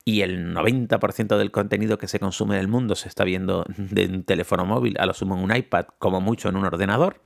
y 0.05 0.21
el 0.21 0.53
90% 0.53 1.35
del 1.35 1.49
contenido 1.49 1.97
que 1.97 2.07
se 2.07 2.19
consume 2.19 2.55
en 2.55 2.61
el 2.61 2.67
mundo 2.67 2.95
se 2.95 3.07
está 3.07 3.23
viendo 3.23 3.65
de 3.77 4.05
un 4.05 4.23
teléfono 4.23 4.65
móvil, 4.65 4.97
a 4.99 5.07
lo 5.07 5.15
sumo 5.15 5.35
en 5.35 5.43
un 5.43 5.55
iPad, 5.55 5.85
como 5.97 6.21
mucho 6.21 6.49
en 6.49 6.57
un 6.57 6.65
ordenador. 6.65 7.21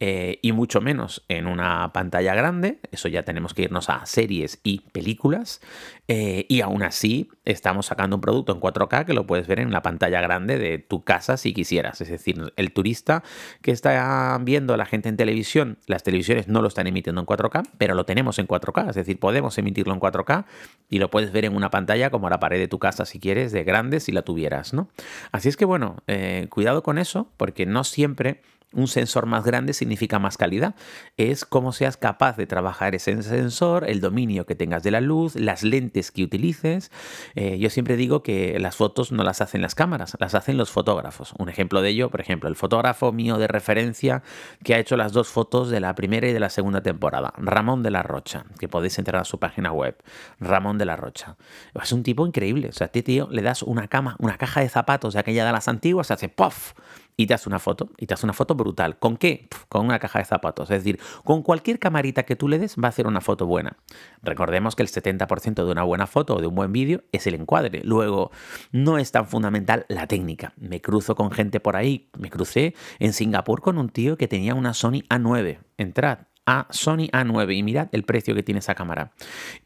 Eh, 0.00 0.38
y 0.42 0.52
mucho 0.52 0.80
menos 0.80 1.24
en 1.28 1.48
una 1.48 1.92
pantalla 1.92 2.34
grande. 2.34 2.78
Eso 2.92 3.08
ya 3.08 3.24
tenemos 3.24 3.52
que 3.52 3.62
irnos 3.62 3.90
a 3.90 4.06
series 4.06 4.60
y 4.62 4.80
películas. 4.92 5.60
Eh, 6.06 6.46
y 6.48 6.60
aún 6.60 6.84
así 6.84 7.28
estamos 7.44 7.86
sacando 7.86 8.16
un 8.16 8.20
producto 8.20 8.52
en 8.52 8.60
4K 8.60 9.04
que 9.04 9.12
lo 9.12 9.26
puedes 9.26 9.48
ver 9.48 9.58
en 9.58 9.72
la 9.72 9.82
pantalla 9.82 10.20
grande 10.20 10.56
de 10.56 10.78
tu 10.78 11.02
casa 11.02 11.36
si 11.36 11.52
quisieras. 11.52 12.00
Es 12.00 12.10
decir, 12.10 12.52
el 12.54 12.72
turista 12.72 13.24
que 13.60 13.72
está 13.72 14.38
viendo 14.40 14.72
a 14.72 14.76
la 14.76 14.86
gente 14.86 15.08
en 15.08 15.16
televisión, 15.16 15.78
las 15.86 16.04
televisiones 16.04 16.46
no 16.46 16.62
lo 16.62 16.68
están 16.68 16.86
emitiendo 16.86 17.20
en 17.20 17.26
4K, 17.26 17.68
pero 17.76 17.94
lo 17.94 18.04
tenemos 18.04 18.38
en 18.38 18.46
4K. 18.46 18.90
Es 18.90 18.94
decir, 18.94 19.18
podemos 19.18 19.58
emitirlo 19.58 19.92
en 19.92 20.00
4K 20.00 20.44
y 20.88 21.00
lo 21.00 21.10
puedes 21.10 21.32
ver 21.32 21.44
en 21.44 21.56
una 21.56 21.70
pantalla 21.70 22.10
como 22.10 22.30
la 22.30 22.38
pared 22.38 22.58
de 22.60 22.68
tu 22.68 22.78
casa 22.78 23.04
si 23.04 23.18
quieres, 23.18 23.50
de 23.50 23.64
grande 23.64 23.98
si 23.98 24.12
la 24.12 24.22
tuvieras, 24.22 24.72
¿no? 24.74 24.88
Así 25.32 25.48
es 25.48 25.56
que 25.56 25.64
bueno, 25.64 25.96
eh, 26.06 26.46
cuidado 26.50 26.84
con 26.84 26.98
eso 26.98 27.32
porque 27.36 27.66
no 27.66 27.82
siempre 27.82 28.42
un 28.72 28.86
sensor 28.86 29.26
más 29.26 29.44
grande 29.44 29.72
significa 29.72 30.18
más 30.18 30.36
calidad. 30.36 30.74
Es 31.16 31.44
cómo 31.44 31.72
seas 31.72 31.96
capaz 31.96 32.36
de 32.36 32.46
trabajar 32.46 32.94
ese 32.94 33.22
sensor, 33.22 33.88
el 33.88 34.00
dominio 34.00 34.46
que 34.46 34.54
tengas 34.54 34.82
de 34.82 34.90
la 34.90 35.00
luz, 35.00 35.34
las 35.36 35.62
lentes 35.62 36.10
que 36.10 36.22
utilices. 36.22 36.90
Eh, 37.34 37.58
yo 37.58 37.70
siempre 37.70 37.96
digo 37.96 38.22
que 38.22 38.58
las 38.58 38.76
fotos 38.76 39.10
no 39.10 39.24
las 39.24 39.40
hacen 39.40 39.62
las 39.62 39.74
cámaras, 39.74 40.16
las 40.20 40.34
hacen 40.34 40.56
los 40.58 40.70
fotógrafos. 40.70 41.34
Un 41.38 41.48
ejemplo 41.48 41.80
de 41.80 41.90
ello, 41.90 42.10
por 42.10 42.20
ejemplo, 42.20 42.48
el 42.48 42.56
fotógrafo 42.56 43.12
mío 43.12 43.38
de 43.38 43.48
referencia 43.48 44.22
que 44.62 44.74
ha 44.74 44.78
hecho 44.78 44.96
las 44.96 45.12
dos 45.12 45.28
fotos 45.28 45.70
de 45.70 45.80
la 45.80 45.94
primera 45.94 46.28
y 46.28 46.32
de 46.32 46.40
la 46.40 46.50
segunda 46.50 46.82
temporada, 46.82 47.32
Ramón 47.38 47.82
de 47.82 47.90
la 47.90 48.02
Rocha, 48.02 48.44
que 48.58 48.68
podéis 48.68 48.98
entrar 48.98 49.22
a 49.22 49.24
su 49.24 49.38
página 49.38 49.72
web, 49.72 49.96
Ramón 50.40 50.78
de 50.78 50.84
la 50.84 50.96
Rocha. 50.96 51.36
Es 51.74 51.92
un 51.92 52.02
tipo 52.02 52.26
increíble. 52.26 52.68
O 52.68 52.72
sea, 52.72 52.88
a 52.88 52.90
ti, 52.90 53.02
tío, 53.02 53.28
le 53.30 53.42
das 53.42 53.62
una 53.62 53.88
cama, 53.88 54.16
una 54.18 54.36
caja 54.36 54.60
de 54.60 54.68
zapatos 54.68 55.14
de 55.14 55.20
aquella 55.20 55.46
de 55.46 55.52
las 55.52 55.68
antiguas, 55.68 56.10
hace 56.10 56.28
¡puff! 56.28 56.74
Y 57.20 57.26
te 57.26 57.34
hace 57.34 57.48
una 57.48 57.58
foto, 57.58 57.90
y 57.98 58.06
te 58.06 58.14
hace 58.14 58.24
una 58.24 58.32
foto 58.32 58.54
brutal. 58.54 58.96
¿Con 59.00 59.16
qué? 59.16 59.48
Con 59.68 59.84
una 59.84 59.98
caja 59.98 60.20
de 60.20 60.24
zapatos. 60.24 60.70
Es 60.70 60.84
decir, 60.84 61.00
con 61.24 61.42
cualquier 61.42 61.80
camarita 61.80 62.22
que 62.22 62.36
tú 62.36 62.46
le 62.46 62.60
des 62.60 62.76
va 62.76 62.86
a 62.86 62.88
hacer 62.90 63.08
una 63.08 63.20
foto 63.20 63.44
buena. 63.44 63.76
Recordemos 64.22 64.76
que 64.76 64.84
el 64.84 64.88
70% 64.88 65.64
de 65.64 65.70
una 65.72 65.82
buena 65.82 66.06
foto 66.06 66.36
o 66.36 66.40
de 66.40 66.46
un 66.46 66.54
buen 66.54 66.72
vídeo 66.72 67.02
es 67.10 67.26
el 67.26 67.34
encuadre. 67.34 67.82
Luego, 67.82 68.30
no 68.70 68.98
es 68.98 69.10
tan 69.10 69.26
fundamental 69.26 69.84
la 69.88 70.06
técnica. 70.06 70.52
Me 70.56 70.80
cruzo 70.80 71.16
con 71.16 71.32
gente 71.32 71.58
por 71.58 71.74
ahí. 71.74 72.08
Me 72.16 72.30
crucé 72.30 72.76
en 73.00 73.12
Singapur 73.12 73.62
con 73.62 73.78
un 73.78 73.88
tío 73.88 74.16
que 74.16 74.28
tenía 74.28 74.54
una 74.54 74.72
Sony 74.72 75.02
A9. 75.10 75.58
Entrad 75.76 76.20
A, 76.46 76.68
Sony 76.70 77.10
A9 77.10 77.56
y 77.56 77.64
mirad 77.64 77.88
el 77.90 78.04
precio 78.04 78.36
que 78.36 78.44
tiene 78.44 78.60
esa 78.60 78.76
cámara. 78.76 79.10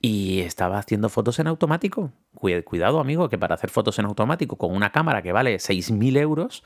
Y 0.00 0.40
estaba 0.40 0.78
haciendo 0.78 1.10
fotos 1.10 1.38
en 1.38 1.48
automático. 1.48 2.12
Cuidado, 2.64 2.98
amigo, 2.98 3.28
que 3.28 3.38
para 3.38 3.54
hacer 3.54 3.70
fotos 3.70 4.00
en 4.00 4.04
automático 4.04 4.56
con 4.56 4.74
una 4.74 4.90
cámara 4.90 5.22
que 5.22 5.30
vale 5.30 5.54
6.000 5.56 6.16
euros, 6.18 6.64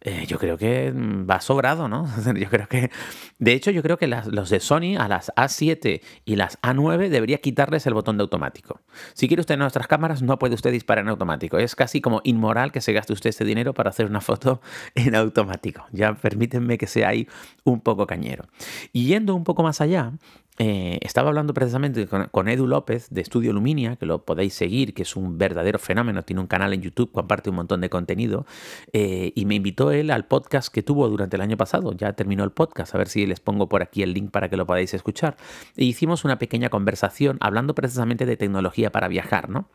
eh, 0.00 0.24
yo 0.26 0.38
creo 0.38 0.56
que 0.56 0.90
mm, 0.90 1.28
va 1.28 1.42
sobrado, 1.42 1.86
¿no? 1.86 2.06
yo 2.34 2.48
creo 2.48 2.66
que, 2.66 2.90
de 3.38 3.52
hecho, 3.52 3.70
yo 3.70 3.82
creo 3.82 3.98
que 3.98 4.06
los 4.06 4.48
de 4.48 4.58
Sony 4.60 4.96
a 4.98 5.06
las 5.06 5.30
A7 5.36 6.00
y 6.24 6.36
las 6.36 6.58
A9 6.62 7.10
debería 7.10 7.42
quitarles 7.42 7.86
el 7.86 7.92
botón 7.92 8.16
de 8.16 8.22
automático. 8.22 8.80
Si 9.12 9.28
quiere 9.28 9.42
usted 9.42 9.58
nuestras 9.58 9.86
cámaras, 9.86 10.22
no 10.22 10.38
puede 10.38 10.54
usted 10.54 10.72
disparar 10.72 11.04
en 11.04 11.10
automático. 11.10 11.58
Es 11.58 11.76
casi 11.76 12.00
como 12.00 12.22
inmoral 12.24 12.72
que 12.72 12.80
se 12.80 12.94
gaste 12.94 13.12
usted 13.12 13.28
este 13.28 13.44
dinero 13.44 13.74
para 13.74 13.90
hacer 13.90 14.06
una 14.06 14.22
foto 14.22 14.62
en 14.94 15.14
automático. 15.14 15.84
Ya 15.92 16.14
permítanme 16.14 16.78
que 16.78 16.86
sea 16.86 17.08
ahí 17.08 17.28
un 17.64 17.80
poco 17.82 18.06
cañero. 18.06 18.46
Y 18.94 19.04
yendo 19.04 19.34
un 19.34 19.44
poco 19.44 19.62
más 19.62 19.82
allá, 19.82 20.12
eh, 20.58 20.98
estaba 21.02 21.28
hablando 21.28 21.54
precisamente 21.54 22.08
con, 22.08 22.48
Edu 22.48 22.66
López 22.66 23.08
de 23.10 23.20
Estudio 23.20 23.52
Luminia, 23.52 23.94
que 23.94 24.06
lo 24.06 24.24
podéis 24.24 24.54
seguir, 24.54 24.92
que 24.92 25.02
es 25.02 25.14
un 25.14 25.38
verdadero 25.38 25.78
fenómeno, 25.78 26.22
tiene 26.22 26.40
un 26.40 26.48
canal 26.48 26.72
en 26.72 26.82
YouTube, 26.82 27.12
comparte 27.12 27.50
un 27.50 27.56
montón 27.56 27.80
de 27.80 27.88
contenido, 27.88 28.44
eh, 28.92 29.32
y 29.36 29.44
me 29.44 29.54
invitó 29.54 29.92
él 29.92 30.10
al 30.10 30.26
podcast 30.26 30.72
que 30.72 30.82
tuvo 30.82 31.08
durante 31.08 31.36
el 31.36 31.42
año 31.42 31.56
pasado, 31.56 31.92
ya 31.92 32.12
terminó 32.14 32.42
el 32.42 32.50
podcast, 32.50 32.92
a 32.94 32.98
ver 32.98 33.08
si 33.08 33.24
les 33.24 33.38
pongo 33.38 33.68
por 33.68 33.82
aquí 33.82 34.02
el 34.02 34.12
link 34.12 34.32
para 34.32 34.48
que 34.48 34.56
lo 34.56 34.66
podáis 34.66 34.92
escuchar. 34.94 35.36
E 35.76 35.84
hicimos 35.84 36.24
una 36.24 36.38
pequeña 36.38 36.70
conversación 36.70 37.36
hablando 37.40 37.76
precisamente 37.76 38.26
de 38.26 38.36
tecnología 38.36 38.90
para 38.90 39.06
viajar, 39.06 39.50
¿no? 39.50 39.68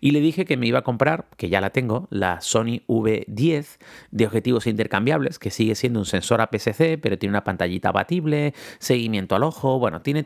Y 0.00 0.12
le 0.12 0.20
dije 0.20 0.46
que 0.46 0.56
me 0.56 0.66
iba 0.66 0.78
a 0.78 0.82
comprar, 0.82 1.26
que 1.36 1.50
ya 1.50 1.60
la 1.60 1.70
tengo, 1.70 2.08
la 2.10 2.40
Sony 2.40 2.80
V10 2.88 3.78
de 4.10 4.26
objetivos 4.26 4.66
intercambiables, 4.66 5.38
que 5.38 5.50
sigue 5.50 5.74
siendo 5.74 5.98
un 5.98 6.06
sensor 6.06 6.40
APS-C, 6.40 6.96
pero 6.96 7.18
tiene 7.18 7.32
una 7.32 7.44
pantallita 7.44 7.90
abatible, 7.90 8.54
seguimiento 8.78 9.36
al 9.36 9.42
ojo, 9.42 9.78
bueno, 9.78 10.00
tiene 10.00 10.24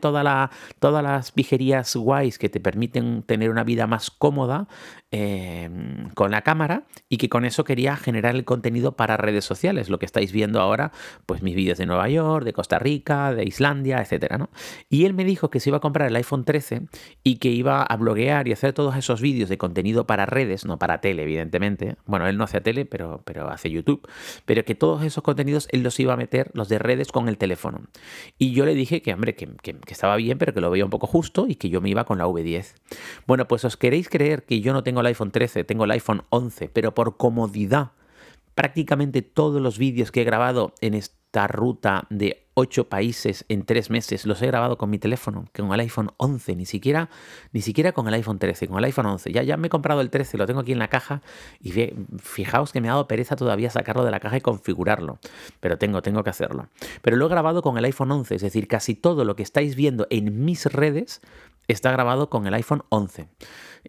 todas 0.79 1.03
las 1.03 1.33
pijerías 1.33 1.95
guays 1.97 2.39
que 2.39 2.49
te 2.49 2.61
permiten 2.61 3.23
tener 3.23 3.51
una 3.51 3.65
vida 3.65 3.87
más 3.87 4.11
cómoda 4.11 4.69
em, 5.11 6.11
con 6.11 6.31
la 6.31 6.43
cámara 6.43 6.85
y 7.09 7.17
que 7.17 7.29
con 7.29 7.45
eso 7.45 7.65
quería 7.65 7.97
generar 7.97 8.35
el 8.35 8.45
contenido 8.45 8.97
para 8.97 9.17
redes 9.17 9.45
sociales, 9.45 9.89
lo 9.89 9.99
que 9.99 10.07
estáis 10.07 10.33
viendo 10.33 10.61
ahora, 10.61 10.93
pues 11.27 11.43
mis 11.43 11.55
vídeos 11.55 11.79
de 11.79 11.87
Nueva 11.87 12.09
York, 12.09 12.45
de 12.45 12.53
Costa 12.53 12.79
Rica, 12.79 13.33
de 13.35 13.45
Islandia, 13.45 14.01
etcétera, 14.01 14.39
¿no? 14.39 14.51
Y 14.89 15.05
él 15.05 15.15
me 15.15 15.25
dijo 15.25 15.51
que 15.51 15.61
se 15.61 15.71
iba 15.71 15.79
a 15.79 15.81
comprar 15.81 16.09
el 16.09 16.17
iPhone 16.17 16.45
13 16.45 16.83
y 17.23 17.37
que 17.37 17.49
iba 17.49 17.83
a 17.83 17.97
bloguear 17.97 18.49
y 18.49 18.53
hacer 18.53 18.73
todos 18.73 18.97
esos 18.97 19.21
vídeos 19.21 19.49
de 19.49 19.59
contenido 19.59 20.07
para 20.07 20.27
redes, 20.27 20.65
no 20.65 20.79
para 20.79 21.01
tele, 21.01 21.23
evidentemente. 21.23 21.97
Bueno, 22.07 22.27
él 22.29 22.37
no 22.37 22.45
hace 22.45 22.61
tele, 22.61 22.85
pero, 22.85 23.23
pero 23.25 23.49
hace 23.49 23.71
YouTube. 23.71 24.07
Pero 24.45 24.65
que 24.65 24.75
todos 24.75 25.03
esos 25.05 25.23
contenidos 25.23 25.69
él 25.71 25.83
los 25.83 25.99
iba 26.01 26.13
a 26.13 26.17
meter, 26.17 26.51
los 26.55 26.69
de 26.69 26.79
redes, 26.79 27.13
con 27.13 27.29
el 27.29 27.39
teléfono. 27.39 27.83
Y 28.39 28.53
yo 28.53 28.65
le 28.67 28.75
dije 28.75 29.03
que, 29.03 29.13
hombre, 29.13 29.35
que 29.35 29.94
estaba 29.95 30.17
bien, 30.17 30.39
pero 30.39 30.53
que 30.53 30.61
lo 30.61 30.71
veía 30.71 30.85
un 30.85 30.91
poco 30.91 31.07
justo 31.07 31.47
y 31.49 31.55
que 31.55 31.71
yo 31.71 31.81
me 31.81 31.89
iba 31.89 32.05
con 32.05 32.19
la 32.19 32.27
V10. 32.27 32.75
Bueno, 33.27 33.49
pues 33.49 33.65
os 33.65 33.77
queréis 33.77 34.09
creer 34.09 34.45
que 34.45 34.61
yo 34.61 34.73
no 34.73 34.83
tengo 34.83 35.01
el 35.01 35.07
iPhone 35.07 35.31
13, 35.31 35.65
tengo 35.65 35.85
el 35.85 35.91
iPhone 35.93 36.23
11, 36.31 36.69
pero 36.69 36.95
por 36.95 37.17
comodidad, 37.17 37.93
prácticamente 38.55 39.23
todos 39.23 39.61
los 39.61 39.79
vídeos 39.79 40.13
que 40.13 40.23
he 40.23 40.25
grabado 40.25 40.75
en 40.81 40.95
esta 40.95 41.47
ruta 41.47 42.07
de 42.11 42.44
ocho 42.55 42.89
países 42.89 43.45
en 43.49 43.65
tres 43.65 43.91
meses. 43.91 44.27
Los 44.27 44.41
he 44.43 44.47
grabado 44.47 44.79
con 44.79 44.91
mi 44.91 44.99
teléfono, 44.99 45.47
con 45.55 45.73
el 45.73 45.81
iPhone 45.81 46.13
11, 46.17 46.57
ni 46.57 46.67
siquiera, 46.67 47.11
ni 47.53 47.61
siquiera 47.61 47.93
con 47.93 48.09
el 48.09 48.15
iPhone 48.15 48.39
13, 48.39 48.69
con 48.69 48.79
el 48.79 48.85
iPhone 48.85 49.07
11. 49.07 49.33
Ya, 49.33 49.43
ya 49.43 49.57
me 49.57 49.67
he 49.67 49.71
comprado 49.71 50.01
el 50.01 50.11
13, 50.11 50.39
lo 50.39 50.47
tengo 50.47 50.61
aquí 50.61 50.73
en 50.73 50.79
la 50.79 50.89
caja 50.89 51.23
y 51.61 51.73
fijaos 52.19 52.73
que 52.73 52.81
me 52.81 52.89
ha 52.89 52.93
dado 52.93 53.09
pereza 53.09 53.37
todavía 53.37 53.71
sacarlo 53.71 54.05
de 54.05 54.11
la 54.11 54.21
caja 54.21 54.37
y 54.37 54.41
configurarlo. 54.41 55.19
Pero 55.61 55.79
tengo, 55.79 56.03
tengo 56.03 56.23
que 56.23 56.31
hacerlo. 56.31 56.69
Pero 57.03 57.17
lo 57.17 57.27
he 57.27 57.29
grabado 57.29 57.63
con 57.63 57.77
el 57.79 57.85
iPhone 57.85 58.13
11, 58.13 58.37
es 58.37 58.43
decir, 58.43 58.69
casi 58.69 58.95
todo 58.95 59.25
lo 59.25 59.37
que 59.37 59.43
estáis 59.43 59.75
viendo 59.75 60.07
en 60.11 60.45
mis 60.45 60.67
redes 60.67 61.21
está 61.69 61.91
grabado 61.93 62.31
con 62.31 62.47
el 62.47 62.55
iPhone 62.55 62.83
11. 62.89 63.29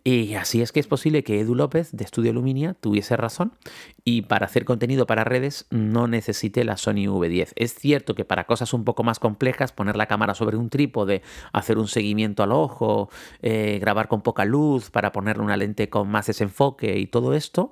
Y 0.03 0.33
así 0.33 0.61
es 0.61 0.71
que 0.71 0.79
es 0.79 0.87
posible 0.87 1.23
que 1.23 1.39
Edu 1.39 1.55
López 1.55 1.91
de 1.93 2.03
Estudio 2.03 2.33
Luminia 2.33 2.73
tuviese 2.73 3.15
razón 3.15 3.53
y 4.03 4.23
para 4.23 4.45
hacer 4.45 4.65
contenido 4.65 5.07
para 5.07 5.23
redes 5.23 5.67
no 5.69 6.07
necesite 6.07 6.65
la 6.65 6.77
Sony 6.77 7.07
V10. 7.07 7.53
Es 7.55 7.73
cierto 7.73 8.13
que 8.13 8.25
para 8.25 8.45
cosas 8.45 8.73
un 8.73 8.83
poco 8.83 9.03
más 9.03 9.19
complejas, 9.19 9.71
poner 9.71 9.95
la 9.95 10.07
cámara 10.07 10.33
sobre 10.33 10.57
un 10.57 10.69
trípode, 10.69 11.21
hacer 11.53 11.77
un 11.77 11.87
seguimiento 11.87 12.43
al 12.43 12.51
ojo, 12.51 13.09
eh, 13.41 13.77
grabar 13.79 14.07
con 14.09 14.21
poca 14.21 14.43
luz 14.43 14.91
para 14.91 15.11
ponerle 15.11 15.43
una 15.43 15.57
lente 15.57 15.89
con 15.89 16.09
más 16.09 16.27
desenfoque 16.27 16.99
y 16.99 17.07
todo 17.07 17.33
esto, 17.33 17.71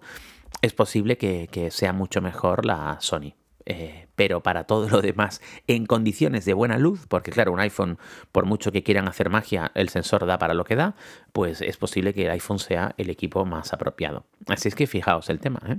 es 0.62 0.74
posible 0.74 1.18
que 1.18 1.70
sea 1.72 1.92
mucho 1.92 2.22
mejor 2.22 2.66
la 2.66 2.98
Sony. 3.02 3.34
Eh, 3.66 4.08
pero 4.16 4.42
para 4.42 4.66
todo 4.66 4.90
lo 4.90 5.02
demás 5.02 5.42
en 5.68 5.86
condiciones 5.86 6.46
de 6.46 6.54
buena 6.54 6.78
luz, 6.78 7.06
porque 7.08 7.32
claro, 7.32 7.52
un 7.52 7.60
iPhone, 7.60 7.98
por 8.32 8.46
mucho 8.46 8.72
que 8.72 8.84
quieran 8.84 9.08
hacer 9.08 9.30
magia, 9.30 9.72
el 9.76 9.90
sensor 9.90 10.26
da 10.26 10.38
para 10.38 10.54
lo 10.54 10.64
que 10.64 10.76
da, 10.76 10.96
pues 11.32 11.62
es 11.62 11.78
posible 11.78 12.14
que 12.14 12.26
el 12.26 12.32
iPhone 12.32 12.60
sea 12.60 12.94
el 12.98 13.10
equipo 13.10 13.46
más 13.46 13.74
apropiado. 13.74 14.26
Así 14.48 14.68
es 14.68 14.76
que 14.76 14.88
fijaos 14.88 15.30
el 15.30 15.40
tema. 15.40 15.62
¿eh? 15.68 15.78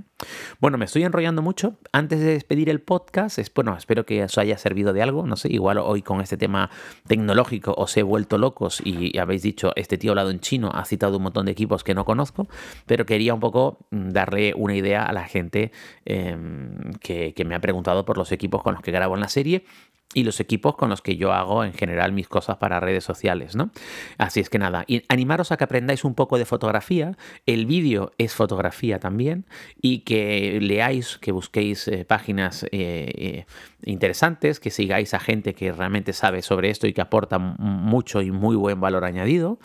Bueno, 0.59 0.77
me 0.77 0.85
estoy 0.85 1.03
enrollando 1.03 1.41
mucho. 1.41 1.77
Antes 1.91 2.19
de 2.19 2.33
despedir 2.33 2.69
el 2.69 2.81
podcast, 2.81 3.37
es, 3.39 3.53
bueno, 3.53 3.75
espero 3.77 4.05
que 4.05 4.23
os 4.23 4.37
haya 4.37 4.57
servido 4.57 4.91
de 4.91 5.01
algo. 5.01 5.25
No 5.25 5.35
sé, 5.35 5.51
igual 5.51 5.77
hoy 5.77 6.01
con 6.01 6.21
este 6.21 6.37
tema 6.37 6.69
tecnológico 7.07 7.73
os 7.77 7.95
he 7.95 8.03
vuelto 8.03 8.37
locos 8.37 8.81
y, 8.83 9.17
habéis 9.17 9.43
dicho, 9.43 9.71
este 9.75 9.97
tío 9.97 10.11
hablado 10.11 10.31
en 10.31 10.39
chino 10.39 10.71
ha 10.73 10.83
citado 10.85 11.17
un 11.17 11.23
montón 11.23 11.45
de 11.45 11.51
equipos 11.51 11.83
que 11.83 11.93
no 11.93 12.05
conozco, 12.05 12.47
pero 12.85 13.05
quería 13.05 13.33
un 13.33 13.39
poco 13.39 13.77
mm, 13.91 14.09
darle 14.09 14.53
una 14.55 14.75
idea 14.75 15.03
a 15.03 15.13
la 15.13 15.25
gente 15.25 15.71
em, 16.05 16.93
que, 16.99 17.33
que 17.33 17.45
me 17.45 17.55
ha 17.55 17.59
preguntado 17.59 18.05
por 18.05 18.17
los 18.17 18.24
equipos 18.31 18.63
con 18.63 18.73
los 18.73 18.83
que 18.83 18.91
grabo 18.91 19.15
en 19.15 19.21
la 19.21 19.29
serie 19.29 19.65
y 20.13 20.23
los 20.23 20.39
equipos 20.39 20.75
con 20.75 20.89
los 20.89 21.01
que 21.01 21.17
yo 21.17 21.33
hago 21.33 21.63
en 21.63 21.73
general 21.73 22.13
mis 22.13 22.27
cosas 22.27 22.57
para 22.57 22.79
redes 22.79 23.03
sociales, 23.03 23.55
¿no? 23.55 23.71
Así 24.17 24.39
es 24.39 24.49
que 24.49 24.59
nada, 24.59 24.85
animaros 25.09 25.51
a 25.51 25.57
que 25.57 25.63
aprendáis 25.63 26.05
un 26.05 26.15
poco 26.15 26.37
de 26.37 26.45
fotografía, 26.45 27.17
el 27.45 27.65
vídeo 27.65 28.11
es 28.17 28.33
fotografía 28.33 28.99
también, 28.99 29.45
y 29.81 29.99
que 29.99 30.59
leáis, 30.61 31.17
que 31.17 31.31
busquéis 31.31 31.87
eh, 31.87 32.05
páginas 32.05 32.63
eh, 32.63 32.69
eh, 32.71 33.45
interesantes, 33.83 34.59
que 34.59 34.71
sigáis 34.71 35.13
a 35.13 35.19
gente 35.19 35.53
que 35.53 35.71
realmente 35.71 36.13
sabe 36.13 36.41
sobre 36.41 36.69
esto 36.69 36.87
y 36.87 36.93
que 36.93 37.01
aporta 37.01 37.37
mucho 37.37 38.21
y 38.21 38.31
muy 38.31 38.55
buen 38.55 38.79
valor 38.79 39.03
añadido, 39.05 39.59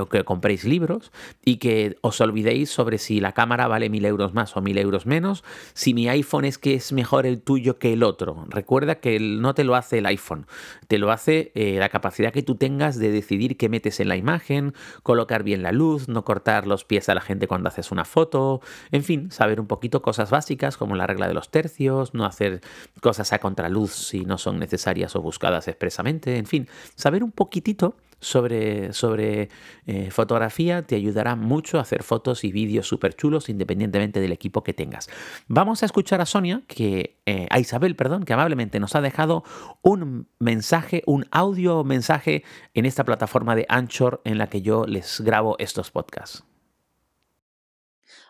o 0.00 0.06
que 0.06 0.24
compréis 0.24 0.64
libros, 0.64 1.10
y 1.44 1.56
que 1.56 1.96
os 2.02 2.20
olvidéis 2.20 2.70
sobre 2.70 2.98
si 2.98 3.20
la 3.20 3.32
cámara 3.32 3.66
vale 3.66 3.88
mil 3.88 4.04
euros 4.04 4.34
más 4.34 4.56
o 4.56 4.60
mil 4.60 4.78
euros 4.78 5.06
menos, 5.06 5.42
si 5.74 5.94
mi 5.94 6.08
iPhone 6.08 6.44
es 6.44 6.58
que 6.58 6.74
es 6.74 6.92
mejor 6.92 7.26
el 7.26 7.42
tuyo 7.42 7.78
que 7.78 7.92
el 7.92 8.02
otro. 8.02 8.46
Recuerda 8.48 8.96
que 8.96 9.18
no 9.18 9.54
te 9.54 9.64
lo 9.64 9.69
hace 9.74 9.98
el 9.98 10.06
iPhone, 10.06 10.46
te 10.88 10.98
lo 10.98 11.10
hace 11.10 11.52
eh, 11.54 11.76
la 11.78 11.88
capacidad 11.88 12.32
que 12.32 12.42
tú 12.42 12.54
tengas 12.54 12.98
de 12.98 13.10
decidir 13.10 13.56
qué 13.56 13.68
metes 13.68 14.00
en 14.00 14.08
la 14.08 14.16
imagen, 14.16 14.74
colocar 15.02 15.42
bien 15.42 15.62
la 15.62 15.72
luz, 15.72 16.08
no 16.08 16.24
cortar 16.24 16.66
los 16.66 16.84
pies 16.84 17.08
a 17.08 17.14
la 17.14 17.20
gente 17.20 17.46
cuando 17.46 17.68
haces 17.68 17.90
una 17.90 18.04
foto, 18.04 18.60
en 18.90 19.02
fin, 19.02 19.30
saber 19.30 19.60
un 19.60 19.66
poquito 19.66 20.02
cosas 20.02 20.30
básicas 20.30 20.76
como 20.76 20.96
la 20.96 21.06
regla 21.06 21.28
de 21.28 21.34
los 21.34 21.50
tercios, 21.50 22.14
no 22.14 22.24
hacer 22.24 22.60
cosas 23.00 23.32
a 23.32 23.38
contraluz 23.38 23.92
si 23.92 24.24
no 24.24 24.38
son 24.38 24.58
necesarias 24.58 25.16
o 25.16 25.22
buscadas 25.22 25.68
expresamente, 25.68 26.36
en 26.36 26.46
fin, 26.46 26.68
saber 26.94 27.24
un 27.24 27.32
poquitito 27.32 27.94
sobre, 28.20 28.92
sobre 28.92 29.48
eh, 29.86 30.10
fotografía 30.10 30.82
te 30.82 30.96
ayudará 30.96 31.36
mucho 31.36 31.78
a 31.78 31.82
hacer 31.82 32.02
fotos 32.02 32.44
y 32.44 32.52
vídeos 32.52 32.86
súper 32.86 33.14
chulos 33.14 33.48
independientemente 33.48 34.20
del 34.20 34.32
equipo 34.32 34.62
que 34.62 34.74
tengas. 34.74 35.08
Vamos 35.48 35.82
a 35.82 35.86
escuchar 35.86 36.20
a 36.20 36.26
Sonia, 36.26 36.62
que, 36.66 37.20
eh, 37.26 37.46
a 37.50 37.58
Isabel, 37.58 37.96
perdón, 37.96 38.24
que 38.24 38.32
amablemente 38.32 38.80
nos 38.80 38.94
ha 38.94 39.00
dejado 39.00 39.42
un 39.82 40.28
mensaje, 40.38 41.02
un 41.06 41.26
audio 41.30 41.84
mensaje 41.84 42.44
en 42.74 42.86
esta 42.86 43.04
plataforma 43.04 43.56
de 43.56 43.66
Anchor 43.68 44.20
en 44.24 44.38
la 44.38 44.48
que 44.48 44.62
yo 44.62 44.84
les 44.86 45.20
grabo 45.20 45.56
estos 45.58 45.90
podcasts. 45.90 46.44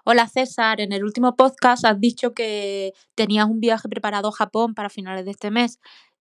Hola 0.05 0.29
César, 0.29 0.81
en 0.81 0.93
el 0.93 1.05
último 1.05 1.37
podcast 1.37 1.85
has 1.85 2.01
dicho 2.01 2.33
que 2.33 2.95
tenías 3.15 3.47
un 3.47 3.61
viaje 3.61 3.89
preparado 3.89 4.29
a 4.29 4.33
Japón 4.33 4.75
para 4.75 4.89
finales 4.89 5.27
de 5.27 5.33
este 5.33 5.51
mes. 5.51 5.79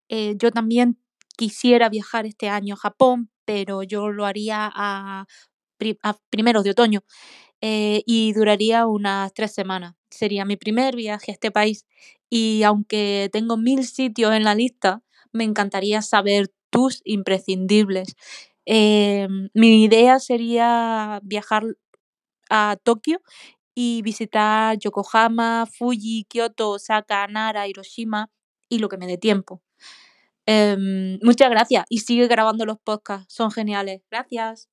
Eh, 0.10 0.36
yo 0.38 0.52
también 0.52 1.00
quisiera 1.38 1.88
viajar 1.88 2.26
este 2.26 2.50
año 2.50 2.74
a 2.74 2.78
Japón, 2.78 3.30
pero 3.50 3.82
yo 3.82 4.12
lo 4.12 4.28
haría 4.28 4.72
a, 4.72 5.26
primeros 6.30 6.64
de 6.64 6.70
otoño 6.70 7.02
eh, 7.62 8.04
y 8.06 8.32
duraría 8.34 8.86
unas 8.86 9.34
tres 9.34 9.54
semanas. 9.56 9.96
Sería 10.12 10.46
mi 10.46 10.56
primer 10.56 10.96
viaje 10.96 11.32
a 11.32 11.34
este 11.34 11.50
país 11.50 11.88
y 12.30 12.62
aunque 12.62 13.28
tengo 13.34 13.58
mil 13.58 13.88
sitios 13.88 14.34
en 14.34 14.44
la 14.44 14.54
lista, 14.54 15.02
me 15.32 15.46
encantaría 15.46 16.04
saber 16.04 16.52
tus 16.70 17.02
imprescindibles. 17.06 18.16
Em, 18.66 19.50
mi 19.56 19.84
idea 19.84 20.20
sería 20.20 21.20
viajar 21.24 21.64
a 22.52 22.78
Tokio 22.84 23.22
y 23.74 24.04
visitar 24.04 24.78
Yokohama, 24.78 25.66
Fuji, 25.66 26.26
Kyoto, 26.30 26.72
Osaka, 26.72 27.26
Nara, 27.28 27.68
Hiroshima 27.68 28.30
y 28.70 28.78
lo 28.80 28.90
que 28.90 28.98
me 28.98 29.08
dé 29.08 29.18
tiempo. 29.18 29.64
Em, 30.52 31.20
muchas 31.22 31.50
gracias 31.52 31.86
y 31.90 32.00
sigue 32.00 32.28
grabando 32.28 32.66
los 32.66 32.80
podcasts, 32.80 33.32
son 33.32 33.52
geniales. 33.52 34.02
Gracias. 34.10 34.66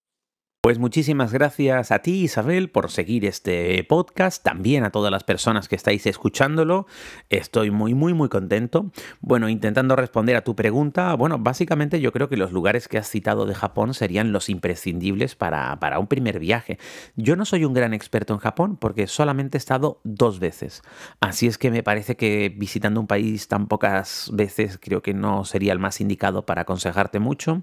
Pues 0.67 0.81
muchísimas 0.81 1.33
gracias 1.33 1.93
a 1.93 2.01
ti, 2.01 2.25
Isabel, 2.25 2.71
por 2.71 2.91
seguir 2.91 3.25
este 3.25 3.85
podcast, 3.85 4.43
también 4.43 4.83
a 4.83 4.91
todas 4.91 5.13
las 5.13 5.23
personas 5.23 5.69
que 5.69 5.77
estáis 5.77 6.05
escuchándolo. 6.07 6.89
Estoy 7.31 7.71
muy, 7.71 7.95
muy, 7.95 8.15
muy 8.15 8.29
contento. 8.29 8.91
Bueno, 9.21 9.49
intentando 9.49 9.95
responder 9.95 10.35
a 10.35 10.43
tu 10.43 10.57
pregunta, 10.57 11.15
bueno, 11.15 11.39
básicamente 11.39 12.01
yo 12.01 12.11
creo 12.11 12.29
que 12.29 12.37
los 12.37 12.51
lugares 12.51 12.89
que 12.89 12.99
has 12.99 13.09
citado 13.09 13.47
de 13.47 13.55
Japón 13.55 13.95
serían 13.95 14.33
los 14.33 14.49
imprescindibles 14.49 15.37
para, 15.37 15.79
para 15.79 16.01
un 16.01 16.09
primer 16.09 16.41
viaje. 16.41 16.81
Yo 17.15 17.37
no 17.37 17.45
soy 17.45 17.65
un 17.65 17.73
gran 17.73 17.95
experto 17.95 18.35
en 18.35 18.41
Japón 18.41 18.77
porque 18.77 19.07
solamente 19.07 19.59
he 19.59 19.61
estado 19.61 20.01
dos 20.03 20.41
veces. 20.41 20.83
Así 21.21 21.47
es 21.47 21.59
que 21.59 21.71
me 21.71 21.85
parece 21.85 22.17
que 22.17 22.53
visitando 22.53 22.99
un 22.99 23.07
país 23.07 23.47
tan 23.47 23.69
pocas 23.69 24.33
veces 24.33 24.81
creo 24.83 25.01
que 25.01 25.15
no 25.15 25.45
sería 25.45 25.73
el 25.73 25.79
más 25.79 26.01
indicado 26.01 26.45
para 26.45 26.63
aconsejarte 26.63 27.21
mucho. 27.21 27.63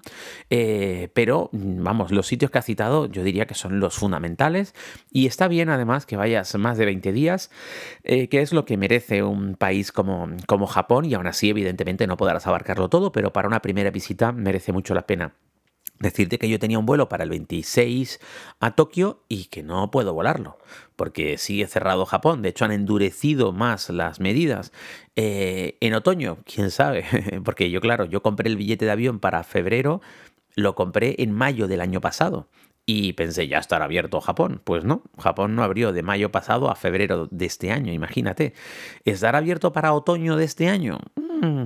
Eh, 0.50 1.10
pero, 1.13 1.50
vamos, 1.51 2.13
los 2.13 2.27
sitios 2.27 2.50
que 2.50 2.60
has 2.60 2.65
citado 2.65 2.92
yo 3.12 3.23
diría 3.23 3.45
que 3.45 3.55
son 3.55 3.79
los 3.79 3.97
fundamentales. 3.97 4.73
Y 5.12 5.27
está 5.27 5.47
bien 5.47 5.69
además 5.69 6.05
que 6.05 6.17
vayas 6.17 6.55
más 6.55 6.77
de 6.77 6.85
20 6.85 7.12
días, 7.12 7.51
eh, 8.03 8.27
que 8.29 8.41
es 8.41 8.53
lo 8.53 8.65
que 8.65 8.77
merece 8.77 9.23
un 9.23 9.55
país 9.55 9.91
como, 9.91 10.29
como 10.47 10.67
Japón. 10.67 11.05
Y 11.05 11.13
aún 11.13 11.27
así, 11.27 11.50
evidentemente, 11.50 12.07
no 12.07 12.17
podrás 12.17 12.47
abarcarlo 12.47 12.89
todo, 12.89 13.12
pero 13.12 13.33
para 13.33 13.47
una 13.47 13.62
primera 13.62 13.91
visita 13.91 14.31
merece 14.31 14.71
mucho 14.71 14.93
la 14.93 15.07
pena. 15.07 15.33
Decirte 16.00 16.38
que 16.38 16.50
yo 16.50 16.59
tenía 16.59 16.79
un 16.79 16.85
vuelo 16.85 17.07
para 17.07 17.23
el 17.23 17.29
26 17.29 18.19
a 18.59 18.71
Tokio 18.75 19.23
y 19.29 19.45
que 19.45 19.63
no 19.63 19.89
puedo 19.89 20.13
volarlo, 20.13 20.57
porque 20.97 21.38
sigue 21.38 21.67
cerrado 21.67 22.05
Japón. 22.05 22.41
De 22.41 22.50
hecho, 22.50 22.65
han 22.65 22.71
endurecido 22.71 23.53
más 23.53 23.89
las 23.89 24.19
medidas. 24.19 24.73
Eh, 25.15 25.77
en 25.79 25.93
otoño, 25.93 26.39
quién 26.45 26.71
sabe, 26.71 27.05
porque 27.45 27.69
yo, 27.69 27.79
claro, 27.79 28.03
yo 28.05 28.21
compré 28.21 28.50
el 28.50 28.57
billete 28.57 28.83
de 28.85 28.91
avión 28.91 29.19
para 29.19 29.43
febrero, 29.43 30.01
lo 30.55 30.75
compré 30.75 31.15
en 31.19 31.31
mayo 31.31 31.67
del 31.67 31.79
año 31.79 32.01
pasado. 32.01 32.47
Y 32.85 33.13
pensé, 33.13 33.47
ya 33.47 33.59
estará 33.59 33.85
abierto 33.85 34.19
Japón. 34.19 34.61
Pues 34.63 34.83
no, 34.83 35.03
Japón 35.17 35.55
no 35.55 35.63
abrió 35.63 35.93
de 35.93 36.03
mayo 36.03 36.31
pasado 36.31 36.69
a 36.69 36.75
febrero 36.75 37.27
de 37.31 37.45
este 37.45 37.71
año, 37.71 37.93
imagínate. 37.93 38.53
¿Estará 39.05 39.37
abierto 39.37 39.71
para 39.71 39.93
otoño 39.93 40.35
de 40.35 40.45
este 40.45 40.67
año? 40.67 40.99
Mm, 41.43 41.65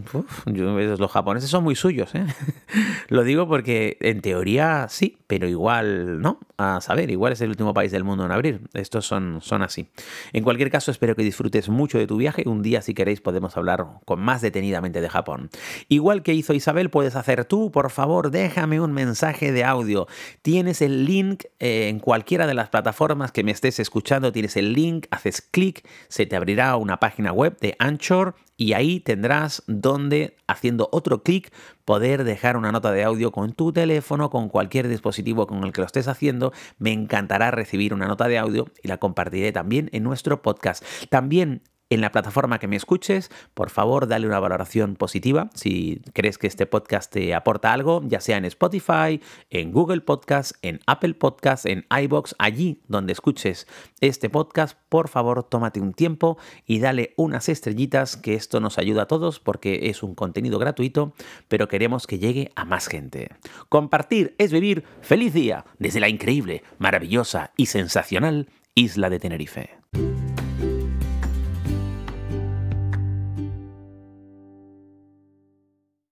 los 0.98 1.12
japoneses 1.12 1.52
son 1.52 1.64
muy 1.64 1.76
suyos, 1.76 2.16
¿eh? 2.16 2.26
Lo 3.10 3.24
digo 3.24 3.48
porque 3.48 3.98
en 4.00 4.22
teoría 4.22 4.88
sí, 4.90 5.20
pero 5.28 5.48
igual 5.48 6.20
no. 6.20 6.40
A 6.58 6.82
saber, 6.82 7.12
igual 7.12 7.34
es 7.34 7.42
el 7.42 7.50
último 7.50 7.76
país 7.76 7.92
del 7.92 8.04
mundo 8.04 8.26
en 8.26 8.32
abrir. 8.32 8.62
Estos 8.74 9.06
son, 9.06 9.40
son 9.42 9.62
así. 9.62 9.90
En 10.34 10.44
cualquier 10.44 10.72
caso, 10.72 10.90
espero 10.90 11.16
que 11.16 11.22
disfrutes 11.22 11.70
mucho 11.70 12.00
de 12.00 12.08
tu 12.08 12.18
viaje. 12.18 12.44
Un 12.48 12.64
día, 12.64 12.82
si 12.82 12.96
queréis, 12.96 13.22
podemos 13.22 13.56
hablar 13.56 13.86
con 14.06 14.20
más 14.20 14.42
detenidamente 14.42 15.00
de 15.00 15.10
Japón. 15.10 15.52
Igual 15.90 16.24
que 16.24 16.34
hizo 16.34 16.56
Isabel, 16.56 16.90
puedes 16.90 17.16
hacer 17.16 17.46
tú. 17.46 17.70
Por 17.70 17.92
favor, 17.92 18.32
déjame 18.32 18.82
un 18.82 18.94
mensaje 18.94 19.52
de 19.52 19.64
audio. 19.64 20.08
Tienes 20.42 20.82
el 20.82 21.06
link 21.06 21.44
eh, 21.60 21.90
en 21.90 22.00
cualquiera 22.00 22.48
de 22.48 22.56
las 22.56 22.70
plataformas 22.70 23.32
que 23.32 23.44
me 23.44 23.52
estés 23.52 23.80
escuchando. 23.80 24.32
Tienes 24.32 24.58
el 24.58 24.74
link, 24.74 25.06
haces 25.12 25.44
clic, 25.44 25.88
se 26.08 26.26
te 26.26 26.36
abrirá 26.36 26.76
una 26.78 27.00
página 27.00 27.32
web 27.32 27.56
de 27.60 27.76
Anchor 27.78 28.34
y 28.58 28.74
ahí 28.74 29.00
tendrás 29.00 29.64
donde, 29.68 30.36
haciendo 30.48 30.90
otro 30.92 31.22
clic, 31.22 31.54
poder 31.86 32.24
dejar 32.24 32.58
una 32.58 32.72
nota 32.72 32.92
de 32.92 33.04
audio 33.04 33.32
con 33.32 33.54
tu 33.54 33.72
teléfono, 33.72 34.32
con 34.32 34.50
cualquier 34.50 34.88
dispositivo 34.88 35.46
con 35.46 35.64
el 35.64 35.72
que 35.72 35.82
lo 35.82 35.88
estés 35.88 36.08
haciendo. 36.08 36.52
Me 36.80 36.92
encantará 36.92 37.52
recibir 37.52 37.94
una 37.94 38.08
nota 38.08 38.28
de 38.28 38.40
audio 38.40 38.66
y 38.84 38.88
la 38.88 38.98
compartiré 38.98 39.52
también 39.52 39.90
en 39.94 40.04
nuestro 40.04 40.42
podcast. 40.42 40.84
También 41.10 41.62
en 41.90 42.02
la 42.02 42.12
plataforma 42.12 42.60
que 42.60 42.68
me 42.68 42.76
escuches, 42.76 43.32
por 43.54 43.70
favor, 43.70 44.08
dale 44.08 44.28
una 44.28 44.40
valoración 44.40 44.96
positiva 44.96 45.50
si 45.54 46.02
crees 46.14 46.38
que 46.38 46.48
este 46.48 46.66
podcast 46.66 47.12
te 47.12 47.34
aporta 47.34 47.74
algo, 47.74 48.02
ya 48.06 48.20
sea 48.20 48.38
en 48.38 48.46
Spotify, 48.46 49.22
en 49.50 49.72
Google 49.72 50.02
Podcast, 50.02 50.54
en 50.62 50.80
Apple 50.86 51.14
Podcast, 51.14 51.66
en 51.66 51.86
iBox, 51.90 52.36
allí 52.40 52.82
donde 52.88 53.14
escuches 53.14 53.68
este 54.02 54.30
podcast, 54.30 54.78
por 54.90 55.08
favor, 55.08 55.44
tómate 55.44 55.80
un 55.80 55.94
tiempo 55.94 56.38
y 56.66 56.80
dale 56.80 57.14
unas 57.18 57.50
estrellitas, 57.50 58.18
que 58.18 58.34
esto 58.34 58.60
nos 58.60 58.78
ayuda 58.78 59.04
a 59.04 59.08
todos 59.08 59.40
porque 59.40 59.90
es 59.90 60.04
un 60.04 60.16
contenido 60.16 60.60
gratuito, 60.60 61.14
pero 61.48 61.68
queremos 61.68 62.08
que 62.08 62.20
llegue 62.20 62.52
a 62.56 62.66
más 62.66 62.88
gente. 62.88 63.30
Compartir 63.70 64.36
es 64.38 64.52
vivir. 64.52 64.84
Feliz 65.02 65.34
día 65.34 65.66
desde 65.80 66.00
la 66.00 66.10
increíble, 66.10 66.64
maravillosa 66.78 67.52
y 67.58 67.68
sensacional 67.68 68.50
isla 68.76 69.10
de 69.10 69.20
Tenerife. 69.20 70.27